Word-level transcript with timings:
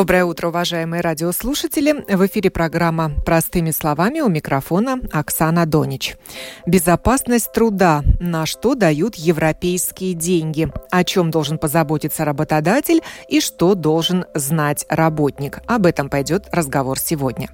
Доброе 0.00 0.24
утро, 0.24 0.48
уважаемые 0.48 1.02
радиослушатели. 1.02 1.92
В 2.08 2.26
эфире 2.26 2.50
программа 2.50 3.12
«Простыми 3.26 3.70
словами» 3.70 4.20
у 4.20 4.30
микрофона 4.30 4.98
Оксана 5.12 5.66
Донич. 5.66 6.16
Безопасность 6.64 7.52
труда. 7.52 8.02
На 8.18 8.46
что 8.46 8.74
дают 8.74 9.16
европейские 9.16 10.14
деньги? 10.14 10.72
О 10.90 11.04
чем 11.04 11.30
должен 11.30 11.58
позаботиться 11.58 12.24
работодатель 12.24 13.02
и 13.28 13.42
что 13.42 13.74
должен 13.74 14.24
знать 14.34 14.86
работник? 14.88 15.58
Об 15.66 15.84
этом 15.84 16.08
пойдет 16.08 16.48
разговор 16.50 16.98
сегодня. 16.98 17.50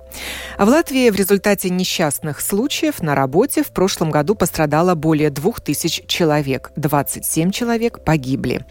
В 0.57 0.69
Латвии 0.69 1.11
в 1.11 1.17
результате 1.17 1.69
несчастных 1.69 2.41
случаев 2.41 3.03
на 3.03 3.17
работе 3.17 3.65
в 3.65 3.73
прошлом 3.73 4.13
году 4.13 4.37
пострадало 4.37 4.95
более 4.95 5.31
2000 5.31 6.07
человек. 6.07 6.71
27 6.77 7.51
человек 7.51 8.05
погибли. 8.05 8.65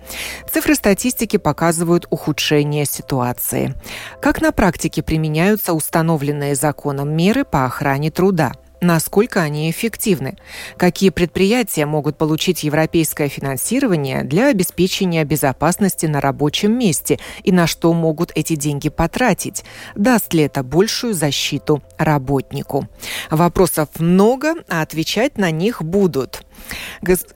Цифры 0.50 0.76
статистики 0.76 1.36
показывают 1.36 2.08
ухудшение 2.10 2.86
ситуации 2.86 3.65
ситуации. 3.66 3.76
Как 4.22 4.42
на 4.42 4.52
практике 4.52 5.04
применяются 5.04 5.74
установленные 5.74 6.56
законом 6.56 7.16
меры 7.16 7.44
по 7.44 7.66
охране 7.66 8.12
труда? 8.12 8.54
насколько 8.82 9.42
они 9.42 9.72
эффективны, 9.72 10.38
какие 10.78 11.10
предприятия 11.10 11.86
могут 11.86 12.18
получить 12.18 12.64
европейское 12.64 13.30
финансирование 13.30 14.24
для 14.24 14.48
обеспечения 14.48 15.24
безопасности 15.24 16.06
на 16.06 16.22
рабочем 16.22 16.78
месте 16.78 17.20
и 17.44 17.52
на 17.52 17.68
что 17.68 17.94
могут 17.94 18.32
эти 18.36 18.56
деньги 18.56 18.90
потратить, 18.90 19.64
даст 19.96 20.34
ли 20.34 20.44
это 20.44 20.64
большую 20.64 21.14
защиту 21.14 21.82
работнику. 21.98 22.88
Вопросов 23.30 23.90
много, 23.98 24.56
а 24.70 24.82
отвечать 24.82 25.38
на 25.38 25.52
них 25.52 25.82
будут. 25.82 26.46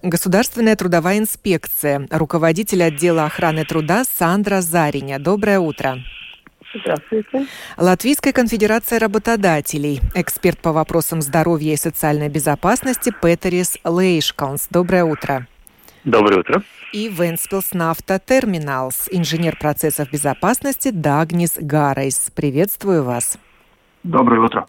Государственная 0.04 0.76
трудовая 0.76 1.18
инспекция, 1.18 2.08
руководитель 2.12 2.84
отдела 2.84 3.26
охраны 3.26 3.66
труда 3.66 4.04
Сандра 4.18 4.62
Зариня. 4.62 5.20
Доброе 5.20 5.60
утро. 5.60 5.98
Здравствуйте. 6.74 7.48
Латвийская 7.78 8.32
конфедерация 8.32 9.00
работодателей, 9.00 10.02
эксперт 10.14 10.60
по 10.60 10.72
вопросам 10.72 11.22
здоровья 11.22 11.74
и 11.74 11.78
социальной 11.78 12.30
безопасности 12.30 13.12
Петерис 13.22 13.78
Лейшкаунс. 13.84 14.68
Доброе 14.70 15.04
утро. 15.04 15.48
Доброе 16.04 16.40
утро. 16.40 16.64
И 16.94 17.08
Венспилс 17.10 17.74
Нафта 17.74 18.20
Терминалс, 18.24 19.08
инженер 19.12 19.58
процессов 19.60 20.12
безопасности 20.12 20.90
Дагнис 20.92 21.58
Гаррейс. 21.60 22.32
Приветствую 22.36 23.04
вас. 23.04 23.38
Доброе 24.04 24.42
утро. 24.42 24.66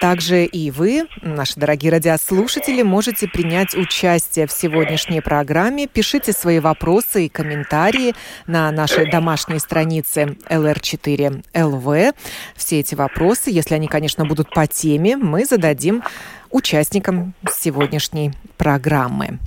Также 0.00 0.44
и 0.44 0.70
вы, 0.70 1.06
наши 1.22 1.58
дорогие 1.58 1.90
радиослушатели, 1.90 2.82
можете 2.82 3.28
принять 3.28 3.74
участие 3.74 4.46
в 4.46 4.52
сегодняшней 4.52 5.20
программе. 5.20 5.86
Пишите 5.86 6.32
свои 6.32 6.58
вопросы 6.60 7.26
и 7.26 7.28
комментарии 7.28 8.14
на 8.46 8.70
нашей 8.72 9.10
домашней 9.10 9.58
странице 9.58 10.36
LR4LV. 10.48 12.14
Все 12.56 12.80
эти 12.80 12.94
вопросы, 12.94 13.50
если 13.50 13.74
они, 13.74 13.88
конечно, 13.88 14.26
будут 14.26 14.50
по 14.50 14.66
теме, 14.66 15.16
мы 15.16 15.46
зададим 15.46 16.02
участникам 16.50 17.34
сегодняшней 17.50 18.32
программы. 18.58 19.38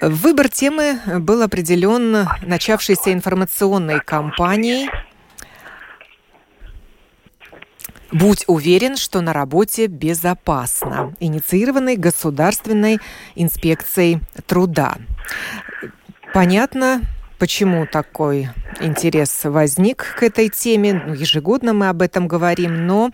Выбор 0.00 0.48
темы 0.48 0.98
был 1.20 1.42
определен 1.42 2.26
начавшейся 2.42 3.12
информационной 3.12 4.00
кампанией 4.00 4.90
«Будь 8.12 8.44
уверен, 8.46 8.96
что 8.96 9.20
на 9.20 9.32
работе 9.32 9.86
безопасно», 9.86 11.14
инициированной 11.18 11.96
Государственной 11.96 12.98
инспекцией 13.34 14.20
труда. 14.46 14.98
Понятно, 16.34 17.02
почему 17.38 17.86
такой 17.86 18.50
интерес 18.80 19.44
возник 19.44 20.14
к 20.16 20.22
этой 20.22 20.48
теме. 20.48 21.02
Ну, 21.06 21.14
ежегодно 21.14 21.72
мы 21.72 21.88
об 21.88 22.02
этом 22.02 22.28
говорим, 22.28 22.86
но 22.86 23.10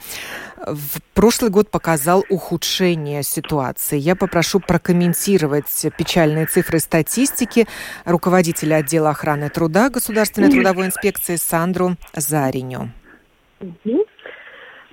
в 0.66 1.00
прошлый 1.14 1.50
год 1.50 1.70
показал 1.70 2.24
ухудшение 2.28 3.22
ситуации. 3.22 3.98
Я 3.98 4.16
попрошу 4.16 4.60
прокомментировать 4.60 5.86
печальные 5.96 6.46
цифры 6.46 6.78
статистики 6.78 7.66
руководителя 8.04 8.76
отдела 8.76 9.10
охраны 9.10 9.48
труда 9.48 9.90
Государственной 9.90 10.50
трудовой 10.50 10.86
инспекции 10.86 11.36
Сандру 11.36 11.96
Зариню. 12.14 12.92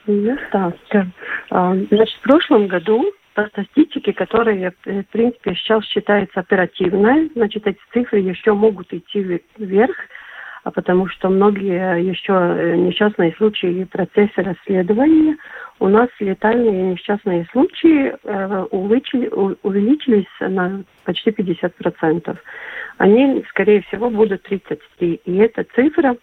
Ну 0.07 0.38
значит, 1.89 2.16
в 2.17 2.21
прошлом 2.21 2.67
году 2.67 3.11
по 3.33 3.45
статистике, 3.47 4.13
которая, 4.13 4.73
в 4.85 5.03
принципе, 5.11 5.55
сейчас 5.55 5.83
считается 5.85 6.39
оперативной, 6.39 7.29
значит, 7.35 7.67
эти 7.67 7.79
цифры 7.91 8.19
еще 8.19 8.53
могут 8.53 8.94
идти 8.94 9.41
вверх, 9.57 9.95
а 10.63 10.71
потому 10.71 11.07
что 11.07 11.29
многие 11.29 12.01
еще 12.01 12.33
э, 12.33 12.75
несчастные 12.75 13.33
случаи 13.33 13.83
в 13.83 13.89
процессе 13.89 14.41
расследования 14.41 15.38
у 15.79 15.88
нас 15.89 16.09
летальные 16.19 16.94
несчастные 16.94 17.45
случаи 17.51 18.15
э, 18.23 18.63
увеличились 18.71 20.25
на 20.39 20.83
почти 21.03 21.29
50%. 21.29 22.38
Они, 22.97 23.45
скорее 23.49 23.83
всего, 23.83 24.09
будут 24.09 24.41
33. 24.44 25.21
И 25.25 25.35
эта 25.35 25.65
цифра 25.75 26.15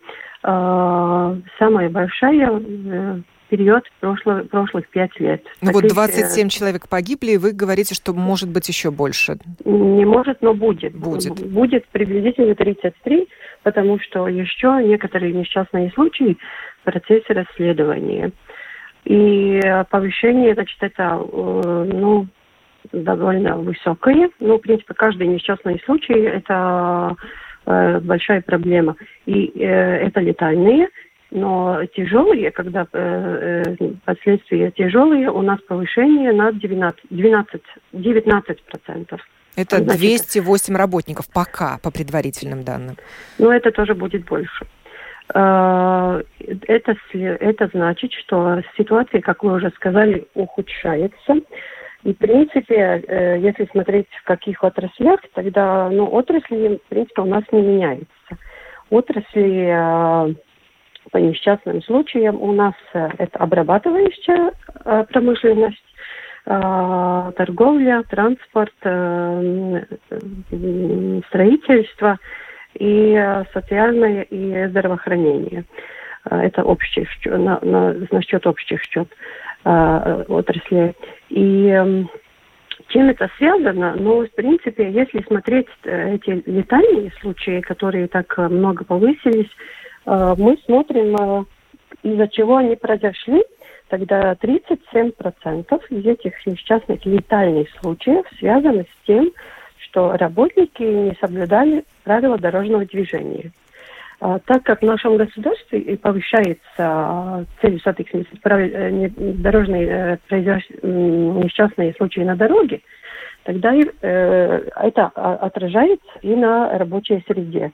э, 0.42 1.36
самая 1.58 1.88
большая 1.90 2.50
э, 2.50 3.20
период 3.52 3.84
прошлых, 4.00 4.48
прошлых 4.48 4.88
пять 4.88 5.20
лет. 5.20 5.44
Ну 5.60 5.72
вот 5.72 5.84
27 5.86 6.46
э, 6.46 6.48
человек 6.48 6.88
погибли, 6.88 7.32
и 7.32 7.36
вы 7.36 7.52
говорите, 7.52 7.94
что 7.94 8.14
может 8.14 8.48
быть 8.48 8.66
еще 8.66 8.90
больше. 8.90 9.36
Не 9.66 10.06
может, 10.06 10.40
но 10.40 10.54
будет. 10.54 10.94
Будет. 10.94 11.34
Будет 11.52 11.86
приблизительно 11.88 12.54
33, 12.54 13.28
потому 13.62 14.00
что 14.00 14.26
еще 14.26 14.80
некоторые 14.82 15.34
несчастные 15.34 15.90
случаи 15.90 16.38
в 16.80 16.84
процессе 16.84 17.34
расследования. 17.34 18.32
И 19.04 19.60
повышение, 19.90 20.54
значит, 20.54 20.78
это, 20.80 21.20
э, 21.20 21.90
ну, 21.92 22.26
довольно 22.90 23.58
высокое. 23.58 24.30
Ну, 24.40 24.56
в 24.56 24.60
принципе, 24.62 24.94
каждый 24.94 25.26
несчастный 25.26 25.78
случай– 25.84 26.14
это 26.20 27.16
э, 27.66 28.00
большая 28.00 28.40
проблема. 28.40 28.96
И 29.26 29.44
это 29.58 30.20
летальные, 30.20 30.88
но 31.32 31.84
тяжелые, 31.96 32.50
когда 32.50 32.86
э, 32.92 33.74
э, 33.78 33.90
последствия 34.04 34.70
тяжелые, 34.70 35.30
у 35.30 35.40
нас 35.40 35.58
повышение 35.62 36.30
на 36.32 36.52
19, 36.52 37.00
12, 37.08 37.62
19 37.92 38.62
процентов. 38.64 39.20
Это 39.56 39.78
Значит, 39.78 39.98
208 39.98 40.76
работников 40.76 41.26
пока, 41.32 41.78
по 41.82 41.90
предварительным 41.90 42.64
данным. 42.64 42.96
Ну, 43.38 43.50
это 43.50 43.70
тоже 43.70 43.94
будет 43.94 44.26
больше. 44.26 44.66
Э, 45.34 46.22
это, 46.68 46.96
это 47.14 47.70
значит, 47.72 48.12
что 48.12 48.60
ситуация, 48.76 49.22
как 49.22 49.42
вы 49.42 49.54
уже 49.54 49.70
сказали, 49.70 50.26
ухудшается. 50.34 51.36
И, 52.04 52.12
в 52.12 52.18
принципе, 52.18 53.02
э, 53.08 53.38
если 53.40 53.66
смотреть 53.70 54.08
в 54.20 54.24
каких 54.24 54.62
отраслях, 54.62 55.20
тогда 55.32 55.88
ну, 55.88 56.04
отрасли, 56.12 56.78
в 56.84 56.88
принципе, 56.90 57.22
у 57.22 57.26
нас 57.26 57.44
не 57.52 57.62
меняются. 57.62 58.06
Отрасли 58.90 60.36
по 61.12 61.18
несчастным 61.18 61.82
случаям 61.82 62.42
у 62.42 62.52
нас 62.52 62.74
э, 62.94 63.08
это 63.18 63.38
обрабатывающая 63.38 64.52
э, 64.84 65.04
промышленность, 65.10 65.84
э, 66.46 67.32
торговля, 67.36 68.02
транспорт, 68.08 68.72
строительство 71.28 72.18
и 72.74 73.42
социальное 73.52 74.22
и 74.22 74.66
здравоохранение. 74.68 75.64
Это 76.24 76.64
общий 76.64 77.06
на, 77.26 77.58
на, 77.60 77.94
на 78.10 78.22
счет 78.22 78.46
общих 78.46 78.82
счет 78.84 79.08
отрасли. 79.64 80.94
И 81.28 82.06
чем 82.88 83.10
это 83.10 83.28
связано? 83.36 83.96
Ну, 83.98 84.24
в 84.24 84.30
принципе, 84.30 84.90
если 84.90 85.22
смотреть 85.26 85.68
эти 85.84 86.42
летальные 86.48 87.12
случаи, 87.20 87.60
которые 87.60 88.08
так 88.08 88.38
много 88.38 88.84
повысились, 88.84 89.50
мы 90.36 90.58
смотрим, 90.64 91.16
э, 91.16 91.44
из-за 92.02 92.28
чего 92.28 92.56
они 92.56 92.76
произошли. 92.76 93.44
Тогда 93.88 94.34
37% 94.34 95.80
из 95.90 96.06
этих 96.06 96.46
несчастных 96.46 97.04
летальных 97.04 97.68
случаев 97.80 98.24
связаны 98.38 98.84
с 98.84 99.06
тем, 99.06 99.30
что 99.76 100.16
работники 100.16 100.82
не 100.82 101.16
соблюдали 101.20 101.84
правила 102.02 102.38
дорожного 102.38 102.86
движения. 102.86 103.52
А, 104.20 104.38
так 104.38 104.62
как 104.62 104.80
в 104.80 104.86
нашем 104.86 105.16
государстве 105.16 105.80
и 105.80 105.96
повышается 105.96 107.44
целью 107.60 107.80
сатексмис 107.80 108.26
дорожные 108.42 110.18
несчастные 110.30 111.92
случаи 111.94 112.20
на 112.20 112.36
дороге, 112.36 112.80
тогда 113.42 113.74
э, 113.74 114.68
это 114.76 115.06
отражается 115.08 116.12
и 116.22 116.34
на 116.36 116.78
рабочей 116.78 117.22
среде. 117.26 117.72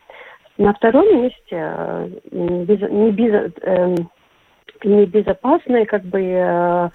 На 0.59 0.75
втором 0.75 1.23
месте 1.23 1.37
э, 1.51 2.09
без, 2.33 2.81
не, 2.91 3.11
без, 3.13 3.53
э, 3.63 3.95
небезопасная 4.83 5.87
как 5.87 6.03
бы 6.03 6.21
э, 6.21 6.89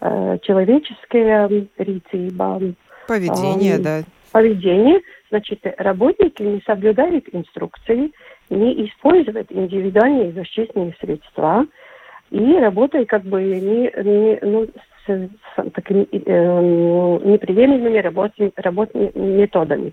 э, 0.00 0.38
человеческая 0.42 1.48
ритиба. 1.76 2.60
Поведение, 3.06 3.74
э, 3.74 3.78
да. 3.78 4.02
Поведение. 4.32 5.00
Значит, 5.28 5.60
работники 5.76 6.42
не 6.42 6.62
соблюдают 6.64 7.26
инструкции, 7.32 8.10
не 8.48 8.86
используют 8.86 9.52
индивидуальные 9.52 10.32
защитные 10.32 10.96
средства 10.98 11.66
и 12.30 12.54
работают 12.56 13.08
как 13.08 13.22
бы 13.24 13.42
не, 13.42 13.92
не, 14.02 14.38
ну, 14.40 14.66
с, 15.06 15.10
с 15.10 15.70
такими 15.72 16.08
э, 16.10 17.20
неприемлемыми 17.24 17.98
работ, 17.98 18.32
работными 18.56 19.12
методами. 19.14 19.92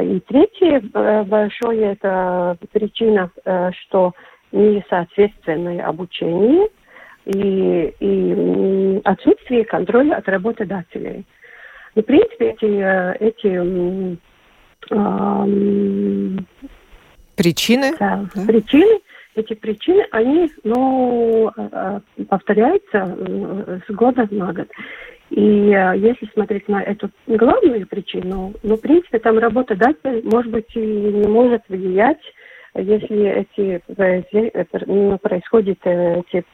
И 0.00 0.20
третье 0.20 0.82
э, 0.92 1.24
большое 1.24 1.92
это 1.92 2.58
причина, 2.72 3.30
э, 3.44 3.70
что 3.72 4.12
несоответственное 4.52 5.84
обучение 5.86 6.68
и, 7.24 7.94
и 7.98 9.00
отсутствие 9.04 9.64
контроля 9.64 10.16
от 10.16 10.28
работодателей. 10.28 11.24
И, 11.94 12.02
в 12.02 12.04
принципе, 12.04 12.50
эти, 12.50 12.66
э, 12.66 13.16
эти 13.20 14.16
э, 14.90 16.36
причины, 17.34 17.96
да, 17.98 18.26
да. 18.34 18.46
причины, 18.46 19.00
эти 19.36 19.54
причины, 19.54 20.06
они 20.10 20.50
ну, 20.64 21.50
повторяются 22.28 23.16
с 23.86 23.94
года 23.94 24.26
на 24.30 24.52
год. 24.52 24.68
И 25.30 25.42
если 25.42 26.26
смотреть 26.32 26.68
на 26.68 26.82
эту 26.82 27.10
главную 27.26 27.86
причину, 27.86 28.54
ну, 28.62 28.76
в 28.76 28.80
принципе, 28.80 29.18
там 29.18 29.38
работодатель, 29.38 30.22
может 30.24 30.50
быть, 30.50 30.74
и 30.74 30.80
не 30.80 31.28
может 31.28 31.62
влиять 31.68 32.20
если 32.74 33.26
эти 33.26 33.82
происходит 35.22 35.78
эти 35.84 36.44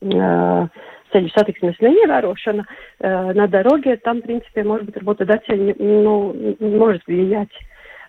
ceļu 0.00 1.30
satiksmes 1.32 1.78
neievērošana 1.80 2.64
на 3.00 3.46
дороге, 3.48 3.96
там, 3.96 4.20
в 4.20 4.22
принципе, 4.22 4.62
может 4.62 4.86
быть, 4.86 4.96
работодатель 4.96 5.74
ну, 5.78 6.56
может 6.60 7.06
влиять. 7.06 7.52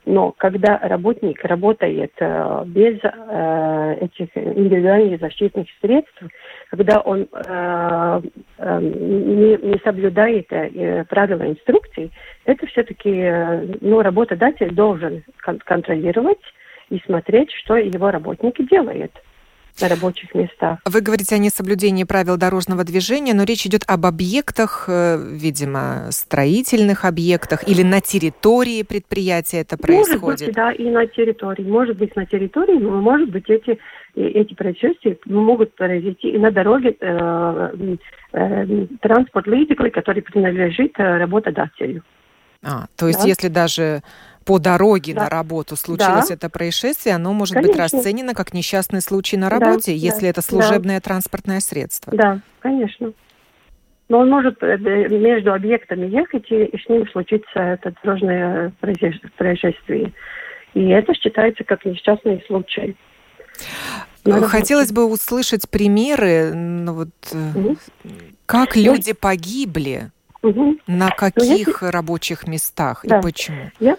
Но 0.09 0.31
когда 0.31 0.79
работник 0.79 1.45
работает 1.45 2.13
э, 2.19 2.63
без 2.65 2.97
э, 3.03 3.97
этих 4.01 4.35
индивидуальных 4.35 5.19
защитных 5.19 5.67
средств, 5.81 6.19
когда 6.71 6.99
он 7.01 7.27
э, 7.31 8.21
не, 8.57 9.79
соблюдает 9.83 10.47
правила 11.09 11.47
инструкций, 11.47 12.11
это 12.45 12.65
все-таки 12.65 13.77
ну, 13.81 14.01
работодатель 14.01 14.73
должен 14.73 15.23
кон- 15.43 15.59
контролировать 15.59 16.41
и 16.89 16.99
смотреть, 17.05 17.51
что 17.51 17.75
его 17.77 18.09
работники 18.09 18.63
делают 18.63 19.11
на 19.81 19.89
рабочих 19.89 20.33
местах. 20.35 20.79
Вы 20.85 21.01
говорите 21.01 21.35
о 21.35 21.37
несоблюдении 21.37 22.03
правил 22.03 22.37
дорожного 22.37 22.83
движения, 22.83 23.33
но 23.33 23.43
речь 23.43 23.65
идет 23.65 23.83
об 23.87 24.05
объектах, 24.05 24.85
э, 24.87 25.17
видимо, 25.17 26.11
строительных 26.11 27.05
объектах 27.05 27.67
или 27.67 27.83
на 27.83 28.01
территории 28.01 28.83
предприятия 28.83 29.61
это 29.61 29.77
происходит? 29.77 30.21
Может 30.21 30.45
быть, 30.45 30.55
да, 30.55 30.71
и 30.71 30.89
на 30.89 31.05
территории. 31.07 31.63
Может 31.63 31.97
быть, 31.97 32.15
на 32.15 32.25
территории, 32.25 32.77
но 32.77 33.01
может 33.01 33.29
быть, 33.29 33.49
эти, 33.49 33.79
эти 34.15 34.53
происшествия 34.53 35.17
могут 35.25 35.75
произойти 35.75 36.29
и 36.29 36.37
на 36.37 36.51
дороге 36.51 36.95
э, 36.99 37.95
э, 38.33 38.85
транспорт 39.01 39.47
лидикли, 39.47 39.89
который 39.89 40.21
принадлежит 40.21 40.93
э, 40.97 41.17
работодателю. 41.17 42.03
А, 42.61 42.87
то 42.97 43.07
есть, 43.07 43.21
да? 43.21 43.27
если 43.27 43.47
даже 43.47 44.01
по 44.49 44.57
дороге 44.57 45.13
да. 45.13 45.25
на 45.25 45.29
работу 45.29 45.75
случилось 45.75 46.29
да. 46.29 46.33
это 46.33 46.49
происшествие, 46.49 47.13
оно 47.13 47.33
может 47.33 47.53
конечно. 47.53 47.71
быть 47.71 47.79
расценено 47.79 48.33
как 48.33 48.51
несчастный 48.51 48.99
случай 48.99 49.37
на 49.37 49.47
работе, 49.47 49.91
да, 49.91 49.97
если 49.97 50.21
да, 50.21 50.29
это 50.29 50.41
служебное 50.41 50.95
да. 50.95 51.01
транспортное 51.01 51.59
средство. 51.59 52.17
Да, 52.17 52.39
конечно. 52.57 53.13
Но 54.07 54.17
он 54.17 54.29
может 54.31 54.57
э, 54.63 54.77
между 55.09 55.53
объектами 55.53 56.07
ехать, 56.07 56.49
и 56.49 56.75
с 56.83 56.89
ним 56.89 57.07
случится 57.09 57.59
это 57.59 57.93
дорожное 58.01 58.73
происшествие. 58.79 60.13
И 60.73 60.87
это 60.87 61.13
считается 61.13 61.63
как 61.63 61.85
несчастный 61.85 62.43
случай. 62.47 62.97
Надо 64.25 64.47
Хотелось 64.47 64.91
бы 64.91 65.05
услышать 65.05 65.69
примеры, 65.69 66.55
ну, 66.55 66.93
вот, 66.93 67.09
угу. 67.31 67.77
как 68.47 68.75
люди 68.75 69.13
погибли, 69.13 70.09
угу. 70.41 70.75
на 70.87 71.11
каких 71.11 71.67
ну, 71.67 71.73
если... 71.73 71.85
рабочих 71.85 72.47
местах 72.47 73.01
да. 73.03 73.19
и 73.19 73.21
почему. 73.21 73.69
Я 73.79 73.95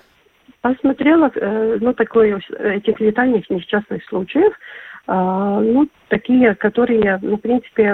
посмотрела, 0.60 1.30
э, 1.34 1.78
ну, 1.80 1.92
такое, 1.94 2.40
этих 2.58 3.00
летальных 3.00 3.48
несчастных 3.50 4.04
случаев, 4.04 4.52
а, 5.06 5.60
ну, 5.60 5.88
такие, 6.08 6.54
которые, 6.54 7.18
ну, 7.22 7.36
в 7.36 7.40
принципе, 7.40 7.92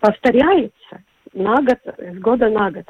повторяются 0.00 1.02
на 1.32 1.56
год, 1.56 1.78
с 1.98 2.18
года 2.18 2.48
на 2.48 2.70
год. 2.70 2.86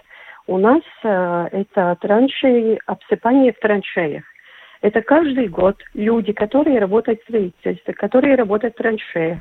У 0.47 0.59
нас 0.59 0.83
э, 1.05 1.49
это 1.53 1.97
траншеи, 2.01 2.81
обсыпание 2.87 3.53
в 3.53 3.59
траншеях. 3.59 4.25
Это 4.81 5.01
каждый 5.03 5.49
год 5.49 5.77
люди, 5.95 6.33
которые 6.33 6.81
работают 6.81 7.21
в 7.21 7.25
строительстве, 7.25 7.95
которые 7.95 8.35
работают 8.35 8.75
в 8.75 8.79
траншеях, 8.79 9.39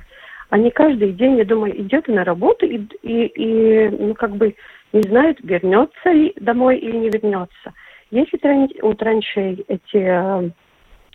они 0.51 0.69
каждый 0.69 1.13
день, 1.13 1.37
я 1.37 1.45
думаю, 1.45 1.79
идет 1.81 2.09
на 2.09 2.25
работу 2.25 2.65
и, 2.65 2.77
и, 3.03 3.25
и 3.25 3.89
ну, 3.89 4.13
как 4.13 4.31
бы 4.31 4.53
не 4.91 5.01
знают, 5.03 5.39
вернется 5.41 6.11
ли 6.11 6.33
домой 6.35 6.77
или 6.77 6.97
не 6.97 7.09
вернется. 7.09 7.73
Если 8.11 8.37
у 8.81 8.93
траншей 8.93 9.65
эти 9.69 9.79
э, 9.95 10.49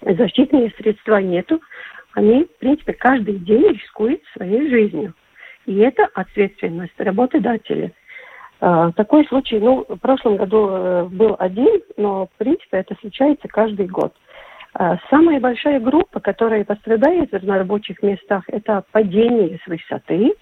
защитные 0.02 0.72
средства 0.78 1.18
нету, 1.18 1.60
они, 2.14 2.44
в 2.44 2.58
принципе, 2.58 2.94
каждый 2.94 3.34
день 3.36 3.68
рискуют 3.68 4.22
своей 4.34 4.70
жизнью. 4.70 5.12
И 5.66 5.76
это 5.76 6.08
ответственность 6.14 6.98
работодателя. 6.98 7.92
Э, 8.62 8.92
такой 8.96 9.26
случай, 9.26 9.58
ну, 9.60 9.84
в 9.86 9.98
прошлом 9.98 10.38
году 10.38 10.68
э, 10.70 11.04
был 11.10 11.36
один, 11.38 11.82
но, 11.98 12.28
в 12.28 12.38
принципе, 12.38 12.78
это 12.78 12.96
случается 13.00 13.46
каждый 13.48 13.86
год. 13.86 14.14
Самая 15.08 15.40
большая 15.40 15.80
группа, 15.80 16.20
которая 16.20 16.62
пострадает 16.62 17.32
на 17.32 17.56
рабочих 17.56 18.02
местах, 18.02 18.44
это 18.48 18.84
падение 18.92 19.58
с 19.64 19.66
высоты. 19.66 20.34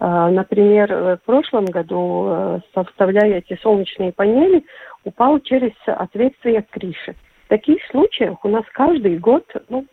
Например, 0.00 1.18
в 1.22 1.24
прошлом 1.24 1.66
году, 1.66 2.60
составляя 2.74 3.38
эти 3.38 3.56
солнечные 3.62 4.12
панели, 4.12 4.64
упал 5.08 5.40
через 5.40 5.72
отверстие 5.86 6.64
крыши. 6.70 7.14
Таких 7.48 7.78
случаях 7.90 8.44
у 8.44 8.48
нас 8.48 8.64
каждый 8.72 9.18
год 9.18 9.44
ну, 9.68 9.86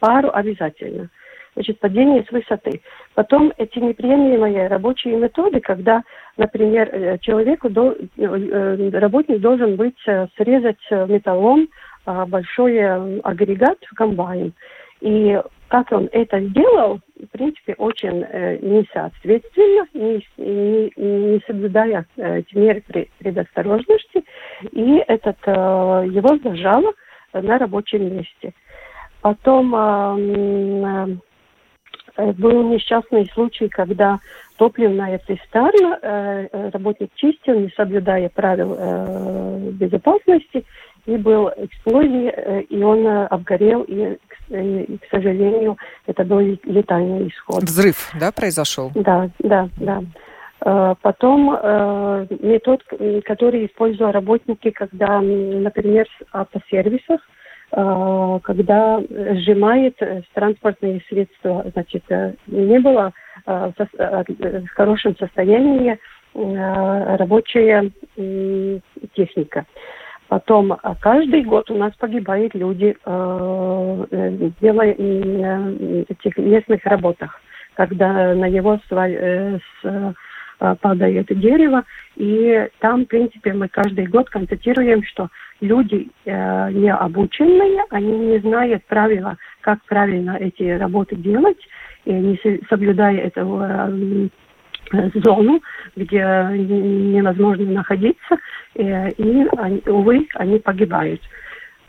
пару 0.00 0.30
обязательно. 0.32 1.10
Значит, 1.54 1.78
падение 1.80 2.24
с 2.24 2.32
высоты. 2.32 2.80
Потом 3.14 3.52
эти 3.58 3.78
неприемлемые 3.78 4.68
рабочие 4.68 5.16
методы, 5.16 5.60
когда, 5.60 6.02
например, 6.38 6.88
э, 6.90 7.18
человеку, 7.18 7.68
э, 7.68 8.90
работник 8.98 9.40
должен 9.40 9.76
быть 9.76 10.00
э, 10.06 10.28
срезать 10.38 10.80
металлом 10.90 11.68
а, 12.04 12.24
большой 12.26 12.80
агрегат 13.20 13.78
в 13.88 13.94
комбайн. 13.94 14.54
И 15.02 15.36
как 15.66 15.90
он 15.90 16.08
это 16.12 16.40
сделал, 16.40 17.00
в 17.16 17.26
принципе, 17.32 17.74
очень 17.74 18.22
э, 18.22 18.58
несоответственно, 18.58 19.86
не, 19.94 20.24
не, 20.36 20.92
не 20.96 21.42
соблюдая 21.44 22.06
э, 22.16 22.38
эти 22.38 22.56
меры 22.56 22.84
предосторожности, 23.18 24.24
и 24.70 25.02
этот, 25.08 25.38
э, 25.46 25.50
его 25.50 26.38
зажало 26.44 26.92
на 27.32 27.58
рабочем 27.58 28.16
месте. 28.16 28.54
Потом 29.22 29.74
э, 29.74 31.16
э, 32.16 32.32
был 32.32 32.62
несчастный 32.68 33.28
случай, 33.34 33.68
когда 33.68 34.20
топливная 34.58 35.18
цистерна, 35.26 35.98
э, 36.00 36.48
э, 36.52 36.70
работник 36.70 37.10
чистил, 37.16 37.58
не 37.58 37.70
соблюдая 37.70 38.28
правил 38.28 38.76
э, 38.78 39.70
безопасности, 39.72 40.64
и 41.06 41.16
был 41.16 41.50
эксплозия, 41.56 42.30
э, 42.30 42.60
и 42.62 42.82
он 42.82 43.06
э, 43.06 43.26
обгорел, 43.26 43.82
и, 43.82 44.18
и, 44.48 44.98
к 44.98 45.10
сожалению, 45.10 45.76
это 46.06 46.24
был 46.24 46.40
летальный 46.40 47.28
исход. 47.28 47.62
Взрыв, 47.62 48.10
да, 48.18 48.32
произошел? 48.32 48.90
Да, 48.94 49.30
да, 49.38 49.68
да. 49.76 50.02
Э, 50.64 50.94
потом 51.02 51.50
метод, 52.40 52.82
который 53.24 53.66
используют 53.66 54.14
работники, 54.14 54.70
когда, 54.70 55.20
например, 55.20 56.06
в 56.32 56.36
автосервисах, 56.36 57.20
когда 57.70 59.00
сжимает 59.34 59.98
транспортные 60.34 61.00
средства, 61.08 61.64
значит, 61.72 62.04
не 62.46 62.78
было 62.78 63.12
в 63.46 64.66
хорошем 64.74 65.16
состоянии 65.16 65.98
рабочая 66.34 67.90
техника. 69.14 69.64
Потом 70.32 70.72
а 70.72 70.94
каждый 70.94 71.42
год 71.42 71.70
у 71.70 71.74
нас 71.74 71.92
погибают 71.98 72.54
люди, 72.54 72.96
э, 73.04 74.04
э 74.10 74.50
делая 74.62 74.94
э, 74.96 76.04
этих 76.08 76.38
местных 76.38 76.82
работах, 76.86 77.38
когда 77.74 78.32
на 78.32 78.46
его 78.46 78.80
э, 78.92 79.58
падает 80.80 81.26
дерево. 81.38 81.84
И 82.16 82.66
там, 82.78 83.04
в 83.04 83.08
принципе, 83.08 83.52
мы 83.52 83.68
каждый 83.68 84.06
год 84.06 84.30
констатируем, 84.30 85.02
что 85.04 85.28
люди 85.60 86.08
не 86.24 86.90
обученные, 86.90 87.84
они 87.90 88.16
не 88.16 88.38
знают 88.38 88.86
правила, 88.86 89.36
как 89.60 89.84
правильно 89.84 90.38
эти 90.40 90.62
работы 90.62 91.14
делать, 91.14 91.60
и 92.06 92.12
не 92.12 92.40
соблюдая 92.70 93.18
этого 93.18 93.92
зону, 95.14 95.60
где 95.96 96.18
невозможно 96.20 97.66
находиться, 97.66 98.36
и, 98.74 98.82
и 98.82 99.90
увы, 99.90 100.26
они 100.34 100.58
погибают. 100.58 101.20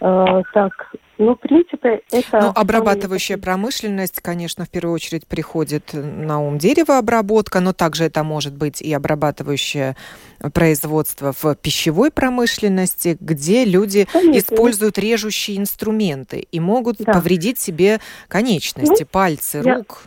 Э, 0.05 0.41
так, 0.53 0.93
ну, 1.17 1.35
в 1.35 1.39
принципе, 1.39 2.01
это... 2.11 2.41
Ну, 2.41 2.51
обрабатывающая 2.53 3.37
промышленность, 3.37 4.19
конечно, 4.19 4.65
в 4.65 4.69
первую 4.69 4.95
очередь 4.95 5.25
приходит 5.25 5.91
на 5.93 6.41
ум 6.41 6.57
деревообработка, 6.57 7.61
но 7.61 7.71
также 7.71 8.03
это 8.05 8.23
может 8.23 8.53
быть 8.53 8.81
и 8.81 8.91
обрабатывающее 8.91 9.95
производство 10.53 11.31
в 11.31 11.55
пищевой 11.55 12.11
промышленности, 12.11 13.15
где 13.19 13.63
люди 13.63 14.05
конечно. 14.11 14.39
используют 14.39 14.97
режущие 14.97 15.57
инструменты 15.57 16.47
и 16.51 16.59
могут 16.59 16.97
да. 16.97 17.13
повредить 17.13 17.59
себе 17.59 17.99
конечности, 18.27 19.03
ну, 19.03 19.07
пальцы, 19.09 19.61
я... 19.63 19.75
рук, 19.75 20.03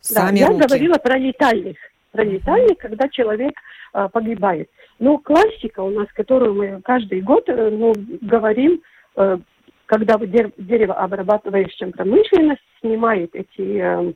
сами 0.00 0.40
да, 0.40 0.46
руки. 0.48 0.60
Я 0.60 0.66
говорила 0.66 0.94
про 0.94 1.18
летальных. 1.18 1.76
Про 2.12 2.24
летальных, 2.24 2.78
когда 2.78 3.08
человек 3.08 3.52
а, 3.92 4.08
погибает. 4.08 4.68
Но 4.98 5.18
классика 5.18 5.80
у 5.80 5.90
нас, 5.90 6.08
которую 6.12 6.54
мы 6.54 6.80
каждый 6.82 7.20
год 7.20 7.48
э, 7.48 7.70
ну, 7.70 7.92
говорим, 8.20 8.80
Э, 9.16 9.38
когда 9.86 10.16
деревообрабатывающая 10.18 11.90
промышленность 11.90 12.62
снимает 12.80 13.34
эти 13.34 13.80
э, 13.80 14.12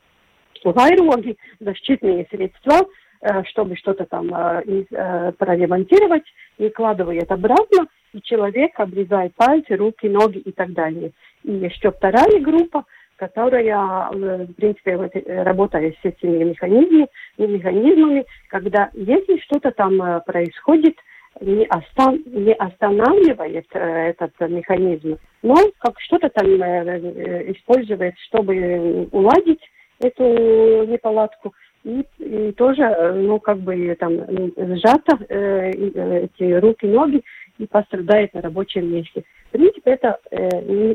вайроги, 0.62 1.36
защитные 1.58 2.28
средства, 2.30 2.86
э, 3.20 3.42
чтобы 3.46 3.76
что-то 3.76 4.04
там 4.04 4.28
проремонтировать, 4.28 6.22
и 6.58 6.68
кладывает 6.68 7.32
обратно, 7.32 7.88
и 8.12 8.22
человек 8.22 8.78
обрезает 8.78 9.34
пальцы, 9.34 9.74
руки, 9.74 10.08
ноги 10.08 10.38
и 10.38 10.52
так 10.52 10.72
далее. 10.72 11.10
И 11.42 11.50
еще 11.52 11.90
вторая 11.90 12.40
группа, 12.40 12.84
которая, 13.28 14.08
в 14.10 14.52
принципе, 14.54 14.96
работает 15.42 15.96
с 16.02 16.04
этими 16.04 16.44
механизмами, 16.44 17.08
механизмами, 17.38 18.24
когда 18.48 18.90
если 18.94 19.38
что-то 19.38 19.70
там 19.70 20.22
происходит– 20.26 20.94
не, 21.40 21.64
остан, 21.66 22.22
не 22.26 22.52
останавливает 22.54 23.66
э, 23.72 24.10
этот 24.10 24.32
механизм, 24.48 25.18
но 25.42 25.56
как 25.78 25.98
что-то 26.00 26.28
там 26.28 26.46
э, 26.46 27.00
э, 27.00 27.52
использует, 27.52 28.14
чтобы 28.28 29.08
уладить 29.10 29.60
эту 30.00 30.84
неполадку. 30.86 31.52
И, 31.84 32.04
и 32.18 32.52
тоже, 32.52 32.82
э, 32.82 33.12
ну, 33.14 33.40
как 33.40 33.58
бы 33.58 33.94
там 33.98 34.12
сжато 34.12 35.18
э, 35.28 35.70
э, 35.70 36.24
эти 36.24 36.52
руки, 36.52 36.86
ноги 36.86 37.22
пострадает 37.70 38.34
на 38.34 38.42
рабочем 38.42 38.92
месте. 38.92 39.24
В 39.48 39.52
принципе, 39.52 39.92
это 39.92 40.18
э, 40.30 40.48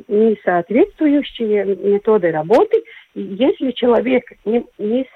не 0.08 0.40
соответствующие 0.44 1.66
методы 1.66 2.32
работы. 2.32 2.84
И 3.16 3.22
если 3.22 3.72
человек 3.72 4.26
не, 4.46 4.66
не 4.78 5.08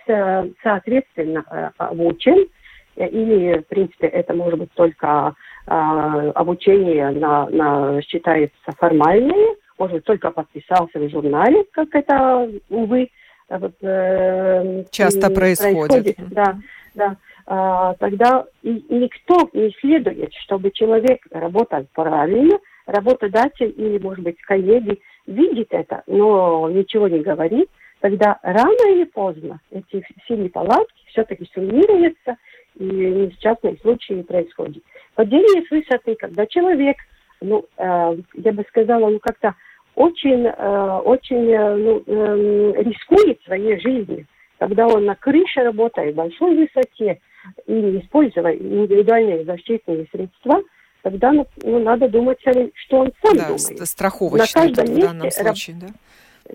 соответственно 0.62 1.44
э, 1.50 1.70
обучен, 1.78 2.48
или, 2.96 3.60
в 3.60 3.68
принципе, 3.68 4.08
это 4.08 4.36
может 4.36 4.60
быть 4.60 4.72
только 4.74 5.34
а, 5.66 6.30
обучение 6.36 7.10
на, 7.10 7.50
на, 7.50 8.02
считается 8.04 8.54
формальное, 8.78 9.56
может 9.80 9.96
быть, 9.96 10.04
только 10.06 10.30
подписался 10.30 11.00
в 11.00 11.10
журнале, 11.10 11.64
как 11.72 11.96
это, 11.96 12.50
увы, 12.70 13.10
вот, 13.50 13.74
э, 13.82 14.84
часто 14.92 15.30
происходит. 15.30 16.16
происходит. 16.16 16.16
Да, 16.30 16.58
да. 16.94 17.18
А, 17.46 17.94
тогда 17.96 18.46
никто 18.64 19.50
не 19.54 19.72
следует, 19.82 20.34
чтобы 20.46 20.72
человек 20.72 21.22
работал 21.32 21.86
правильно, 21.94 22.58
работодатель 22.86 23.74
или, 23.76 23.98
может 23.98 24.24
быть, 24.24 24.40
коллеги 24.42 25.02
видит 25.28 25.68
это, 25.72 26.04
но 26.08 26.70
ничего 26.70 27.08
не 27.08 27.20
говорит, 27.20 27.70
тогда 28.00 28.40
рано 28.44 28.92
или 28.92 29.06
поздно 29.06 29.60
эти 29.72 30.06
все 30.24 30.36
неполадки 30.36 30.94
все-таки 31.08 31.50
суммируются, 31.54 32.38
и 32.76 32.84
несчастные 32.84 33.78
случаи 33.78 34.22
происходят. 34.24 34.84
Падение 35.16 35.66
с 35.68 35.72
высоты, 35.72 36.16
когда 36.16 36.46
человек, 36.48 36.98
ну, 37.40 37.66
э, 37.78 38.18
я 38.36 38.52
бы 38.52 38.66
сказала, 38.70 39.10
ну, 39.10 39.20
как-то 39.20 39.54
очень, 39.96 40.48
э, 40.48 41.00
очень 41.06 41.52
э, 41.52 41.76
ну, 41.76 42.04
э, 42.06 42.84
рискует 42.84 43.42
своей 43.44 43.80
жизнью, 43.80 44.26
когда 44.58 44.88
он 44.88 45.06
на 45.06 45.16
крыше 45.16 45.62
работает 45.62 46.14
в 46.14 46.18
большой 46.18 46.56
высоте 46.56 47.20
и 47.68 47.72
не 47.72 48.00
используя 48.00 48.54
индивидуальные 48.54 49.46
защитные 49.46 50.08
средства, 50.12 50.62
тогда 51.02 51.32
ну, 51.32 51.48
ну 51.64 51.80
надо 51.80 52.10
думать, 52.10 52.40
что 52.42 52.98
он 52.98 53.14
сам 53.24 53.38
да, 53.38 53.48
думает. 53.48 53.88
страховочный 53.88 54.70
на 54.70 54.76
каждом 54.76 54.86
месте, 54.86 55.02
в 55.02 55.08
данном 55.08 55.32
случае, 55.32 55.76
да? 55.82 55.88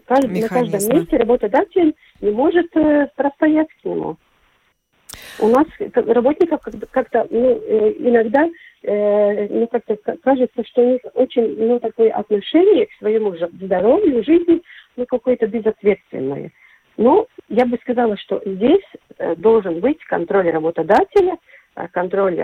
Кажд, 0.04 0.28
на 0.28 0.48
каждом 0.48 0.96
месте 0.96 1.16
работодатель 1.16 1.94
не 2.20 2.30
может 2.30 2.66
э, 2.76 3.08
простоять 3.16 3.68
к 3.80 3.84
нему. 3.84 4.16
У 5.38 5.48
нас 5.48 5.66
работников 5.94 6.60
как-то 6.90 7.26
ну, 7.30 7.60
э, 7.66 7.94
иногда 7.98 8.48
э, 8.82 9.48
ну, 9.48 9.66
как-то 9.68 9.96
кажется, 10.22 10.64
что 10.66 10.82
у 10.82 10.92
них 10.92 11.00
очень 11.14 11.56
ну, 11.56 11.80
такое 11.80 12.10
отношение 12.10 12.86
к 12.86 12.92
своему 12.98 13.34
здоровью, 13.36 14.24
жизни, 14.24 14.62
ну, 14.96 15.06
какое-то 15.06 15.46
безответственное. 15.46 16.52
Но 16.98 17.26
я 17.48 17.64
бы 17.64 17.78
сказала, 17.78 18.18
что 18.18 18.42
здесь 18.44 18.84
э, 19.16 19.34
должен 19.36 19.80
быть 19.80 20.04
контроль 20.04 20.50
работодателя, 20.50 21.38
контроль 21.92 22.36